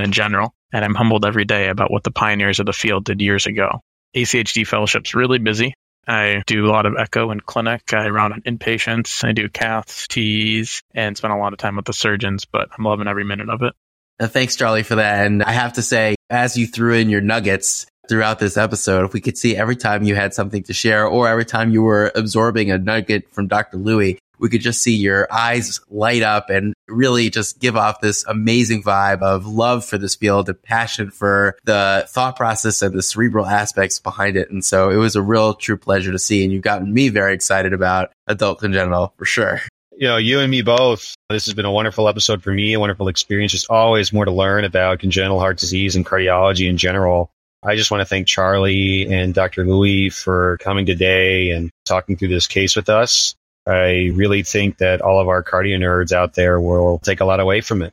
[0.00, 0.54] in general.
[0.72, 3.80] And I'm humbled every day about what the pioneers of the field did years ago.
[4.16, 5.74] ACHD fellowship's really busy,
[6.08, 7.92] I do a lot of echo in clinic.
[7.92, 9.24] I round on inpatients.
[9.24, 12.84] I do caths, TEs, and spend a lot of time with the surgeons, but I'm
[12.84, 13.74] loving every minute of it.
[14.18, 15.26] Uh, thanks, Charlie, for that.
[15.26, 19.12] And I have to say, as you threw in your nuggets throughout this episode, if
[19.12, 22.10] we could see every time you had something to share or every time you were
[22.14, 23.76] absorbing a nugget from Dr.
[23.76, 28.24] Lui, we could just see your eyes light up and really just give off this
[28.26, 33.02] amazing vibe of love for this field and passion for the thought process and the
[33.02, 34.50] cerebral aspects behind it.
[34.50, 36.42] And so it was a real true pleasure to see.
[36.44, 39.60] And you've gotten me very excited about adult congenital for sure.
[39.92, 41.14] You know, you and me both.
[41.28, 43.50] This has been a wonderful episode for me, a wonderful experience.
[43.50, 47.32] Just always more to learn about congenital heart disease and cardiology in general.
[47.64, 49.64] I just want to thank Charlie and Dr.
[49.64, 53.34] Lui for coming today and talking through this case with us.
[53.68, 57.38] I really think that all of our cardio nerds out there will take a lot
[57.38, 57.92] away from it.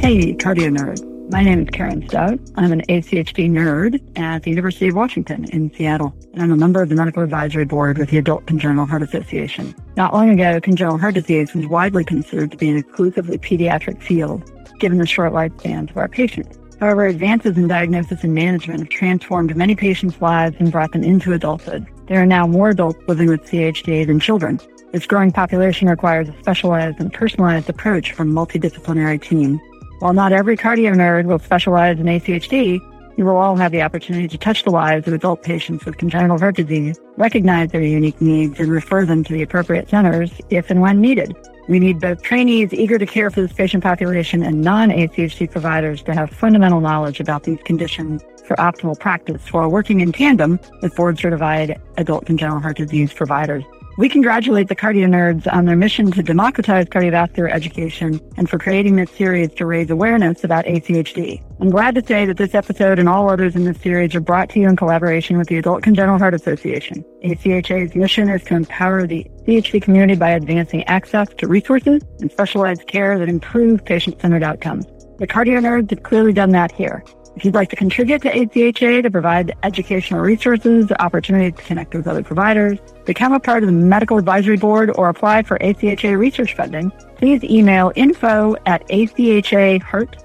[0.00, 1.04] Hey, cardio nerd.
[1.30, 2.40] My name is Karen Stout.
[2.56, 6.82] I'm an ACHD nerd at the University of Washington in Seattle, and I'm a member
[6.82, 9.76] of the medical advisory board with the Adult Congenital Heart Association.
[9.96, 14.50] Not long ago, congenital heart disease was widely considered to be an exclusively pediatric field,
[14.80, 16.58] given the short lifespans of our patients.
[16.80, 21.32] However, advances in diagnosis and management have transformed many patients' lives and brought them into
[21.32, 21.86] adulthood.
[22.06, 24.60] There are now more adults living with CHD than children.
[24.92, 29.60] This growing population requires a specialized and personalized approach from multidisciplinary teams.
[29.98, 32.80] While not every cardio nerd will specialize in ACHD,
[33.18, 36.38] you will all have the opportunity to touch the lives of adult patients with congenital
[36.38, 40.80] heart disease, recognize their unique needs, and refer them to the appropriate centers if and
[40.80, 41.36] when needed.
[41.68, 46.14] We need both trainees eager to care for this patient population and non-ACHD providers to
[46.14, 51.18] have fundamental knowledge about these conditions for optimal practice while working in tandem with board
[51.18, 53.64] certified adult congenital heart disease providers.
[53.98, 58.94] We congratulate the cardio nerds on their mission to democratize cardiovascular education and for creating
[58.94, 61.42] this series to raise awareness about ACHD.
[61.60, 64.50] I'm glad to say that this episode and all others in this series are brought
[64.50, 67.04] to you in collaboration with the Adult Congenital Heart Association.
[67.24, 72.86] ACHA's mission is to empower the CHD community by advancing access to resources and specialized
[72.86, 74.86] care that improve patient-centered outcomes.
[75.18, 77.02] The cardio nerds have clearly done that here.
[77.38, 82.08] If you'd like to contribute to ACHA to provide educational resources, opportunities to connect with
[82.08, 86.56] other providers, become a part of the medical advisory board, or apply for ACHA research
[86.56, 90.18] funding, please email info at achaheart.org.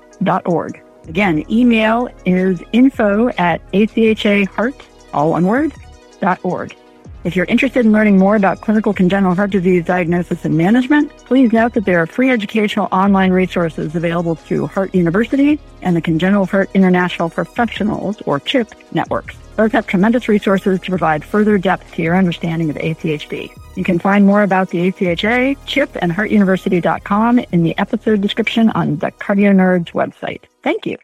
[1.08, 4.82] Again, email is info at achaheart,
[5.14, 5.72] all one word,
[6.20, 6.76] dot org.
[7.24, 11.54] If you're interested in learning more about clinical congenital heart disease diagnosis and management, please
[11.54, 16.46] note that there are free educational online resources available through Heart University and the Congenital
[16.46, 19.38] Heart International Professionals, or CHIP, networks.
[19.56, 23.50] Both have tremendous resources to provide further depth to your understanding of ACHD.
[23.78, 28.98] You can find more about the ACHA, CHIP, and heartuniversity.com in the episode description on
[28.98, 29.54] the Cardio
[29.94, 30.42] website.
[30.62, 30.98] Thank you.